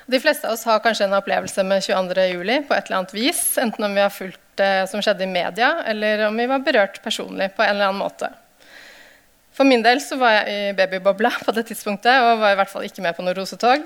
De 0.08 0.20
fleste 0.24 0.48
av 0.48 0.56
oss 0.56 0.66
har 0.68 0.82
kanskje 0.84 1.10
en 1.10 1.20
opplevelse 1.20 1.64
med 1.68 1.84
22.07. 1.84 2.66
på 2.68 2.76
et 2.76 2.88
eller 2.88 2.98
annet 3.02 3.16
vis. 3.16 3.44
Enten 3.62 3.88
om 3.88 3.96
vi 3.96 4.04
har 4.04 4.12
fulgt 4.14 4.40
som 4.90 5.02
skjedde 5.04 5.26
i 5.26 5.30
media, 5.30 5.72
eller 5.90 6.28
om 6.30 6.38
vi 6.38 6.46
var 6.48 6.64
berørt 6.64 7.02
personlig 7.04 7.50
på 7.56 7.64
en 7.64 7.74
eller 7.74 7.90
annen 7.90 8.02
måte. 8.02 8.30
For 9.56 9.68
min 9.68 9.84
del 9.84 10.02
så 10.04 10.18
var 10.20 10.34
jeg 10.36 10.56
i 10.56 10.74
babybobla 10.76 11.32
på 11.46 11.54
det 11.56 11.66
tidspunktet 11.70 12.12
og 12.20 12.42
var 12.42 12.56
i 12.56 12.58
hvert 12.60 12.72
fall 12.72 12.88
ikke 12.88 13.04
med 13.06 13.16
på 13.16 13.24
noe 13.24 13.36
rosetog. 13.38 13.86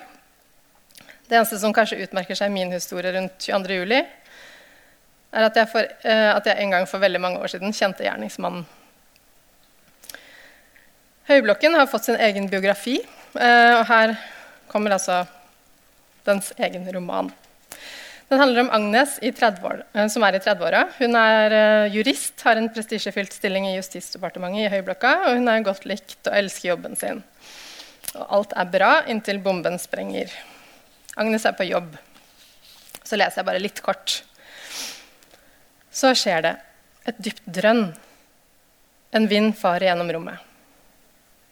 Det 1.29 1.37
eneste 1.37 1.59
som 1.61 1.73
kanskje 1.75 1.99
utmerker 2.07 2.37
seg 2.37 2.49
i 2.49 2.55
min 2.55 2.73
historie 2.73 3.13
rundt 3.13 3.37
22.07, 3.45 3.99
er 5.29 5.45
at 5.45 5.59
jeg, 5.59 5.69
for, 5.69 5.85
eh, 5.85 6.29
at 6.33 6.47
jeg 6.49 6.57
en 6.57 6.73
gang 6.73 6.87
for 6.89 7.01
veldig 7.01 7.21
mange 7.21 7.41
år 7.43 7.51
siden 7.53 7.75
kjente 7.75 8.01
gjerningsmannen. 8.01 8.65
Høyblokken 11.29 11.77
har 11.77 11.85
fått 11.91 12.07
sin 12.07 12.17
egen 12.17 12.49
biografi, 12.49 12.95
eh, 13.37 13.73
og 13.75 13.85
her 13.91 14.15
kommer 14.71 14.97
altså 14.97 15.21
dens 16.25 16.49
egen 16.57 16.89
roman. 16.95 17.29
Den 18.29 18.39
handler 18.39 18.61
om 18.61 18.69
Agnes 18.69 19.15
30 19.21 19.63
år, 19.65 19.79
eh, 19.93 20.07
som 20.07 20.23
er 20.23 20.37
i 20.37 20.41
30-åra. 20.43 20.83
Hun 20.99 21.17
er 21.17 21.55
eh, 21.57 21.95
jurist, 21.95 22.35
har 22.45 22.59
en 22.59 22.69
prestisjefylt 22.69 23.33
stilling 23.33 23.65
i 23.65 23.73
Justisdepartementet 23.79 24.67
i 24.67 24.69
Høyblokka, 24.69 25.15
og 25.25 25.39
hun 25.39 25.49
er 25.49 25.65
godt 25.65 25.87
likt 25.89 26.29
og 26.29 26.37
elsker 26.37 26.69
jobben 26.69 26.93
sin. 26.99 27.23
Og 28.13 28.37
alt 28.37 28.53
er 28.53 28.69
bra 28.69 28.91
inntil 29.09 29.41
bomben 29.41 29.81
sprenger. 29.81 30.29
Agnes 31.17 31.49
er 31.49 31.57
på 31.57 31.65
jobb. 31.71 31.97
Så 33.01 33.17
leser 33.17 33.41
jeg 33.41 33.49
bare 33.49 33.65
litt 33.65 33.81
kort. 33.81 34.19
Så 35.89 36.13
skjer 36.13 36.45
det. 36.45 36.55
Et 37.09 37.25
dypt 37.25 37.45
drønn. 37.49 37.87
En 39.17 39.25
vind 39.29 39.55
farer 39.57 39.89
gjennom 39.89 40.13
rommet. 40.13 40.49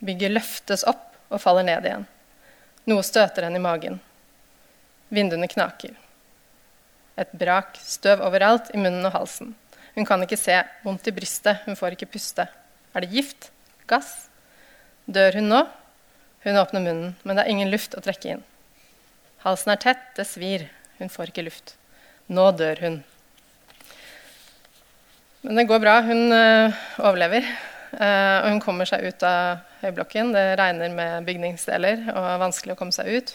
Bygget 0.06 0.38
løftes 0.38 0.86
opp 0.86 1.08
og 1.34 1.42
faller 1.42 1.66
ned 1.66 1.90
igjen. 1.90 2.06
Noe 2.88 3.04
støter 3.04 3.50
henne 3.50 3.58
i 3.58 3.66
magen. 3.66 3.98
Vinduene 5.10 5.50
knaker. 5.50 5.98
Et 7.18 7.34
brak, 7.34 7.78
støv 7.82 8.22
overalt, 8.26 8.70
i 8.74 8.82
munnen 8.82 9.06
og 9.10 9.16
halsen. 9.16 9.56
Hun 9.98 10.06
kan 10.06 10.22
ikke 10.22 10.38
se, 10.38 10.60
vondt 10.86 11.10
i 11.10 11.16
brystet, 11.16 11.64
hun 11.66 11.78
får 11.80 11.96
ikke 11.96 12.12
puste. 12.14 12.46
Er 12.94 13.04
det 13.04 13.14
gift? 13.14 13.50
Gass? 13.90 14.28
Dør 15.10 15.40
hun 15.40 15.50
nå? 15.50 15.64
Hun 16.46 16.62
åpner 16.62 16.84
munnen, 16.84 17.16
men 17.24 17.38
det 17.38 17.46
er 17.46 17.54
ingen 17.54 17.74
luft 17.74 17.98
å 17.98 18.04
trekke 18.06 18.36
inn. 18.36 18.46
Halsen 19.42 19.74
er 19.74 19.82
tett, 19.82 20.10
det 20.18 20.28
svir, 20.30 20.68
hun 21.00 21.10
får 21.14 21.32
ikke 21.32 21.46
luft. 21.48 21.76
Nå 22.28 22.52
dør 22.60 22.84
hun. 22.84 23.02
Men 25.48 25.62
det 25.62 25.68
går 25.70 25.80
bra. 25.80 26.00
Hun 26.04 26.34
øh, 26.34 26.80
overlever. 27.00 27.46
Uh, 27.88 28.44
og 28.44 28.50
hun 28.52 28.60
kommer 28.60 28.90
seg 28.90 29.06
ut 29.08 29.24
av 29.24 29.62
høyblokken. 29.80 30.34
Det 30.36 30.58
regner 30.60 30.92
med 30.92 31.28
bygningsdeler 31.30 32.10
og 32.12 32.26
er 32.34 32.42
vanskelig 32.42 32.76
å 32.76 32.80
komme 32.80 32.92
seg 32.92 33.08
ut. 33.16 33.32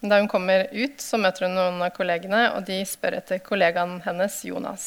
Da 0.00 0.16
hun 0.16 0.28
kommer 0.32 0.64
ut, 0.72 1.00
så 1.02 1.18
møter 1.20 1.44
hun 1.44 1.58
noen 1.58 1.82
av 1.84 1.92
kollegene, 1.92 2.46
og 2.56 2.64
de 2.64 2.78
spør 2.88 3.18
etter 3.18 3.42
kollegaen 3.44 3.98
hennes, 4.06 4.38
Jonas. 4.48 4.86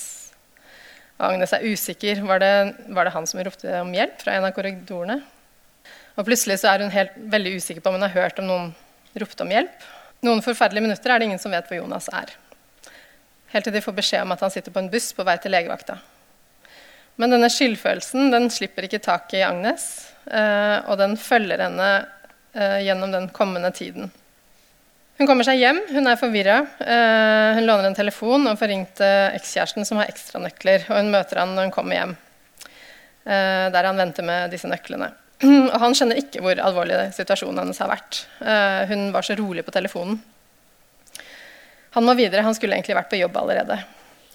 Og 1.19 1.27
Agnes 1.27 1.53
er 1.53 1.65
usikker. 1.69 2.23
Var 2.25 2.41
det, 2.41 2.53
var 2.95 3.05
det 3.05 3.13
han 3.13 3.27
som 3.29 3.41
ropte 3.45 3.75
om 3.83 3.91
hjelp 3.93 4.23
fra 4.23 4.33
en 4.37 4.47
av 4.47 4.55
korridorene? 4.55 5.19
Og 6.17 6.25
plutselig 6.25 6.59
så 6.61 6.71
er 6.71 6.81
hun 6.83 6.93
helt, 6.93 7.13
veldig 7.29 7.57
usikker 7.59 7.83
på 7.83 7.91
om 7.91 7.99
hun 7.99 8.07
har 8.07 8.15
hørt 8.15 8.41
om 8.41 8.49
noen 8.49 8.71
ropte 9.21 9.45
om 9.45 9.53
hjelp. 9.53 9.85
Noen 10.25 10.41
forferdelige 10.45 10.87
minutter 10.87 11.13
er 11.13 11.21
det 11.21 11.29
ingen 11.29 11.41
som 11.41 11.53
vet 11.53 11.69
hvor 11.69 11.77
Jonas 11.77 12.09
er. 12.13 12.33
Helt 13.53 13.69
til 13.69 13.75
de 13.75 13.83
får 13.85 13.97
beskjed 13.99 14.25
om 14.25 14.33
at 14.33 14.41
han 14.41 14.53
sitter 14.53 14.73
på 14.73 14.81
en 14.81 14.89
buss 14.89 15.11
på 15.13 15.25
vei 15.27 15.37
til 15.41 15.53
legevakta. 15.53 15.99
Men 17.21 17.35
denne 17.35 17.51
skyldfølelsen 17.53 18.33
den 18.33 18.49
slipper 18.49 18.87
ikke 18.87 19.03
taket 19.03 19.43
i 19.43 19.45
Agnes, 19.45 19.85
eh, 20.25 20.79
og 20.89 20.97
den 20.97 21.13
følger 21.21 21.61
henne 21.67 21.89
eh, 22.57 22.79
gjennom 22.87 23.13
den 23.13 23.29
kommende 23.35 23.69
tiden. 23.75 24.09
Hun 25.23 25.29
kommer 25.29 25.47
seg 25.47 25.61
hjem, 25.61 25.77
hun 25.95 26.09
er 26.11 26.17
forvirra. 26.19 26.57
Eh, 26.83 27.55
hun 27.55 27.63
låner 27.63 27.85
en 27.87 27.95
telefon 27.95 28.43
og 28.49 28.57
får 28.59 28.67
ringt 28.67 28.99
ekskjæresten, 28.99 29.87
som 29.87 30.01
har 30.01 30.09
ekstranøkler. 30.11 30.83
Og 30.89 30.97
hun 30.99 31.13
møter 31.13 31.39
han 31.39 31.53
når 31.55 31.69
hun 31.69 31.71
kommer 31.71 31.95
hjem, 31.95 32.11
der 33.23 33.87
han 33.87 34.01
venter 34.01 34.27
med 34.27 34.51
disse 34.51 34.67
nøklene. 34.67 35.13
Og 35.71 35.77
han 35.79 35.95
skjønner 35.95 36.19
ikke 36.19 36.43
hvor 36.43 36.59
alvorlig 36.59 36.97
situasjonen 37.15 37.61
hennes 37.63 37.79
har 37.79 37.87
vært. 37.93 38.19
Hun 38.91 39.05
var 39.15 39.23
så 39.23 39.37
rolig 39.39 39.63
på 39.63 39.71
telefonen. 39.71 40.19
Han 41.95 42.03
må 42.03 42.17
videre, 42.19 42.43
han 42.43 42.55
skulle 42.57 42.75
egentlig 42.75 42.97
vært 42.99 43.11
på 43.13 43.21
jobb 43.21 43.39
allerede. 43.39 43.77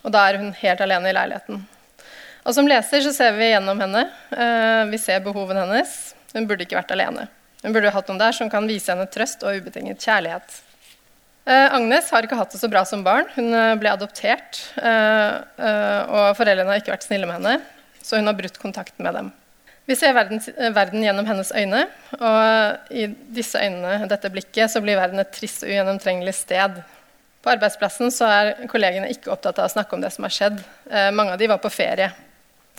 Og 0.07 0.15
da 0.15 0.23
er 0.25 0.39
hun 0.41 0.55
helt 0.61 0.81
alene 0.85 1.11
i 1.11 1.17
leiligheten. 1.17 1.67
Og 2.49 2.55
Som 2.57 2.71
leser 2.71 3.03
så 3.05 3.13
ser 3.13 3.35
vi 3.37 3.51
gjennom 3.51 3.81
henne. 3.85 4.07
Eh, 4.33 4.85
vi 4.89 5.01
ser 5.03 5.21
behovene 5.21 5.67
hennes. 5.67 6.15
Hun 6.33 6.49
burde 6.49 6.65
ikke 6.65 6.79
vært 6.79 6.95
alene. 6.97 7.27
Hun 7.61 7.75
burde 7.75 7.93
hatt 7.93 8.09
noen 8.09 8.23
der 8.23 8.33
som 8.33 8.49
kan 8.49 8.65
vise 8.71 8.89
henne 8.95 9.05
trøst 9.11 9.45
og 9.45 9.59
ubetinget 9.59 10.01
kjærlighet. 10.01 10.63
Eh, 11.49 11.75
Agnes 11.75 12.11
har 12.13 12.27
ikke 12.27 12.37
hatt 12.37 12.53
det 12.53 12.61
så 12.61 12.69
bra 12.69 12.85
som 12.85 13.03
barn. 13.07 13.29
Hun 13.35 13.49
eh, 13.57 13.75
ble 13.81 13.95
adoptert, 13.95 14.61
og 14.77 16.37
foreldrene 16.37 16.75
har 16.75 16.83
ikke 16.83 16.93
vært 16.93 17.07
snille 17.09 17.29
med 17.29 17.41
henne, 17.41 17.57
så 18.05 18.21
hun 18.21 18.29
har 18.29 18.37
brutt 18.37 18.61
kontakten 18.61 19.07
med 19.07 19.17
dem. 19.17 19.33
Vi 19.89 19.97
ser 19.97 20.13
verden, 20.13 20.43
verden, 20.77 21.01
gjennom 21.01 21.25
hennes 21.25 21.51
øyne, 21.57 21.87
og 22.21 22.93
i 22.93 23.07
disse 23.33 23.57
øynene, 23.57 24.05
dette 24.11 24.29
blikket, 24.29 24.69
så 24.69 24.83
blir 24.85 25.01
verden 25.01 25.23
et 25.23 25.33
trist 25.33 25.65
og 25.65 25.73
ugjennomtrengelig 25.73 26.37
sted. 26.43 26.83
På 27.41 27.55
arbeidsplassen 27.55 28.13
så 28.13 28.29
er 28.29 28.55
kollegene 28.69 29.09
ikke 29.15 29.33
opptatt 29.33 29.63
av 29.63 29.71
å 29.71 29.73
snakke 29.73 29.97
om 29.97 30.05
det 30.05 30.13
som 30.13 30.29
har 30.29 30.35
skjedd. 30.35 30.61
mange 31.17 31.33
av 31.33 31.41
de 31.41 31.49
var 31.49 31.63
på 31.63 31.73
ferie. 31.73 32.11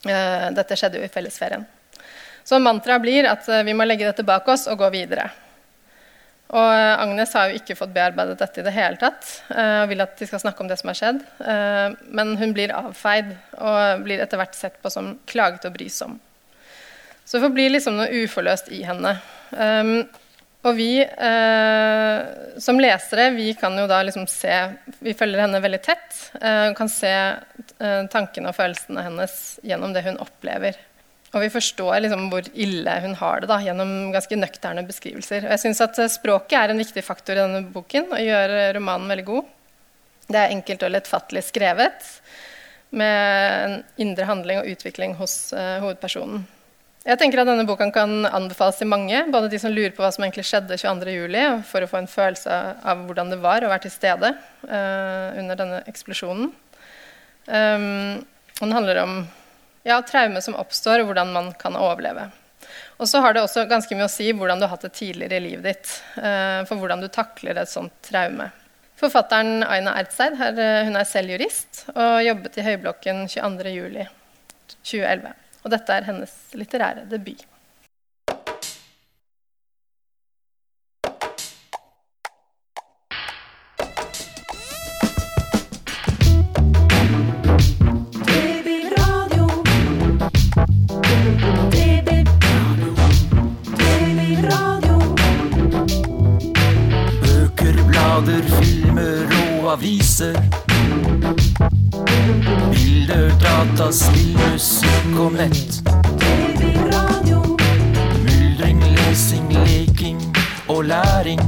Eh, 0.07 0.47
dette 0.55 0.77
skjedde 0.79 0.99
jo 0.99 1.05
i 1.07 1.11
fellesferien. 1.11 1.65
Så 2.47 2.59
mantraet 2.63 3.03
blir 3.03 3.27
at 3.27 3.47
eh, 3.51 3.65
vi 3.67 3.75
må 3.75 3.87
legge 3.87 4.07
dette 4.07 4.23
bak 4.23 4.47
oss 4.47 4.67
og 4.71 4.79
gå 4.79 4.91
videre. 4.93 5.27
Og 6.49 6.69
eh, 6.73 7.01
Agnes 7.03 7.35
har 7.37 7.49
jo 7.49 7.59
ikke 7.59 7.77
fått 7.77 7.93
bearbeidet 7.95 8.39
dette 8.39 8.61
i 8.61 8.65
det 8.65 8.73
hele 8.73 8.97
tatt. 9.01 9.27
og 9.53 9.91
vil 9.91 10.05
at 10.05 10.15
de 10.17 10.29
skal 10.29 10.41
snakke 10.41 10.63
om 10.63 10.71
det 10.71 10.79
som 10.79 10.89
har 10.91 10.97
skjedd. 10.97 11.19
Men 12.09 12.33
hun 12.39 12.55
blir 12.57 12.73
avfeid 12.73 13.35
og 13.59 14.05
blir 14.05 14.23
etter 14.23 14.41
hvert 14.41 14.57
sett 14.57 14.79
på 14.81 14.89
som 14.93 15.13
klaget 15.29 15.67
og 15.69 15.75
brysom. 15.77 16.17
Så 17.25 17.37
det 17.37 17.45
forblir 17.45 17.69
liksom 17.75 17.99
noe 17.99 18.23
uforløst 18.23 18.71
i 18.73 18.81
henne. 18.87 19.13
Og 20.67 20.75
vi 20.75 20.99
eh, 20.99 22.19
som 22.59 22.79
lesere 22.83 23.29
vi 23.31 23.53
kan 23.55 23.77
jo 23.79 23.85
da 23.87 24.01
liksom 24.03 24.25
se 24.27 24.55
Vi 24.99 25.15
følger 25.15 25.45
henne 25.45 25.61
veldig 25.63 25.79
tett. 25.85 26.17
Eh, 26.35 26.71
kan 26.75 26.91
se 26.91 27.13
eh, 27.13 28.01
tankene 28.11 28.51
og 28.51 28.57
følelsene 28.57 29.05
hennes 29.07 29.35
gjennom 29.63 29.95
det 29.95 30.03
hun 30.09 30.19
opplever. 30.19 30.75
Og 31.29 31.43
vi 31.43 31.51
forstår 31.53 31.99
liksom 32.03 32.27
hvor 32.31 32.47
ille 32.57 32.93
hun 33.03 33.15
har 33.19 33.43
det 33.43 33.49
da, 33.51 33.59
gjennom 33.61 34.11
ganske 34.15 34.37
nøkterne 34.39 34.83
beskrivelser. 34.87 35.45
Og 35.45 35.53
jeg 35.53 35.63
synes 35.65 35.81
at 35.85 35.99
eh, 36.01 36.11
Språket 36.11 36.57
er 36.57 36.73
en 36.73 36.81
viktig 36.81 37.03
faktor 37.05 37.37
i 37.37 37.43
denne 37.43 37.63
boken 37.73 38.09
og 38.09 38.23
gjør 38.23 38.55
romanen 38.79 39.11
veldig 39.13 39.27
god. 39.27 39.55
Det 40.29 40.37
er 40.37 40.53
enkelt 40.53 40.85
og 40.85 40.93
lettfattelig 40.93 41.43
skrevet, 41.47 42.13
med 42.89 43.65
en 43.65 43.75
indre 44.01 44.25
handling 44.25 44.61
og 44.61 44.69
utvikling 44.71 45.15
hos 45.17 45.51
uh, 45.53 45.77
hovedpersonen. 45.81 46.41
Jeg 47.05 47.17
tenker 47.21 47.41
at 47.41 47.47
denne 47.49 47.65
boka 47.65 47.85
kan 47.93 48.25
anbefales 48.25 48.77
til 48.81 48.89
mange, 48.89 49.21
både 49.33 49.49
de 49.49 49.59
som 49.61 49.73
lurer 49.73 49.93
på 49.95 50.03
hva 50.03 50.09
som 50.13 50.25
egentlig 50.25 50.45
skjedde 50.49 50.77
22.07., 50.77 51.63
for 51.69 51.85
å 51.85 51.89
få 51.89 52.01
en 52.01 52.09
følelse 52.09 52.57
av 52.81 53.05
hvordan 53.07 53.33
det 53.33 53.39
var 53.41 53.65
å 53.65 53.69
være 53.71 53.85
til 53.87 53.93
stede 53.93 54.33
uh, 54.33 55.37
under 55.37 55.57
denne 55.57 55.81
eksplosjonen. 55.89 56.51
Um, 57.49 58.19
den 58.59 58.75
handler 58.75 59.01
om 59.05 59.15
ja, 59.89 59.97
traume 60.05 60.41
som 60.45 60.57
oppstår, 60.59 60.97
og 61.01 61.11
hvordan 61.11 61.29
man 61.35 61.47
kan 61.59 61.75
overleve. 61.79 62.25
Og 62.99 63.07
så 63.09 63.17
har 63.23 63.31
det 63.33 63.41
også 63.43 63.63
ganske 63.69 63.95
mye 63.95 64.07
å 64.09 64.11
si 64.11 64.33
hvordan 64.35 64.59
du 64.59 64.65
har 64.67 64.73
hatt 64.73 64.85
det 64.87 64.97
tidligere 64.97 65.37
i 65.39 65.45
livet 65.47 65.65
ditt. 65.69 65.87
Uh, 66.19 66.61
for 66.69 66.75
hvordan 66.79 67.01
du 67.03 67.07
takler 67.11 67.55
et 67.57 67.71
sånt 67.71 67.93
traume. 68.05 68.47
Forfatteren 68.99 69.63
Aina 69.63 69.91
Ertseid 70.01 70.33
uh, 70.35 70.39
hun 70.87 70.95
er 70.99 71.07
selv 71.07 71.31
jurist 71.33 71.71
og 71.93 72.25
jobbet 72.25 72.57
i 72.59 72.65
Høyblokken 72.67 73.17
22.07.2011. 73.31 75.27
Og 75.63 75.69
dette 75.73 75.89
er 75.95 76.07
hennes 76.07 76.33
litterære 76.55 77.03
debut. 77.11 77.41
aviser. 99.69 100.33
Bilder, 102.71 103.29
data, 103.39 103.91
spill, 103.91 104.37
musikk 104.51 105.19
og 105.19 105.31
nett. 105.33 105.81
TV, 106.19 106.73
radio. 106.93 107.57
Myldring, 108.25 108.81
lesing, 108.97 109.51
leking 109.53 110.21
og 110.67 110.85
læring. 110.85 111.39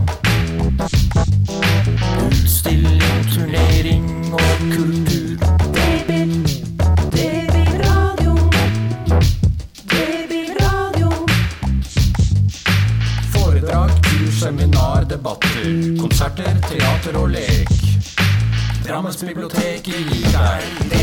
Utstilling, 2.28 3.26
turnering 3.34 4.34
og 4.34 4.52
kultur. 4.76 5.38
TV, 5.74 6.12
Seminar, 14.42 15.04
debatter, 15.10 16.00
konserter, 16.02 16.56
teater 16.70 17.18
og 17.20 17.30
lek. 17.30 17.51
Drammensbiblioteket 19.02 19.84
gir 19.84 20.10
deg 20.10 20.22
Babyradio. 20.22 21.01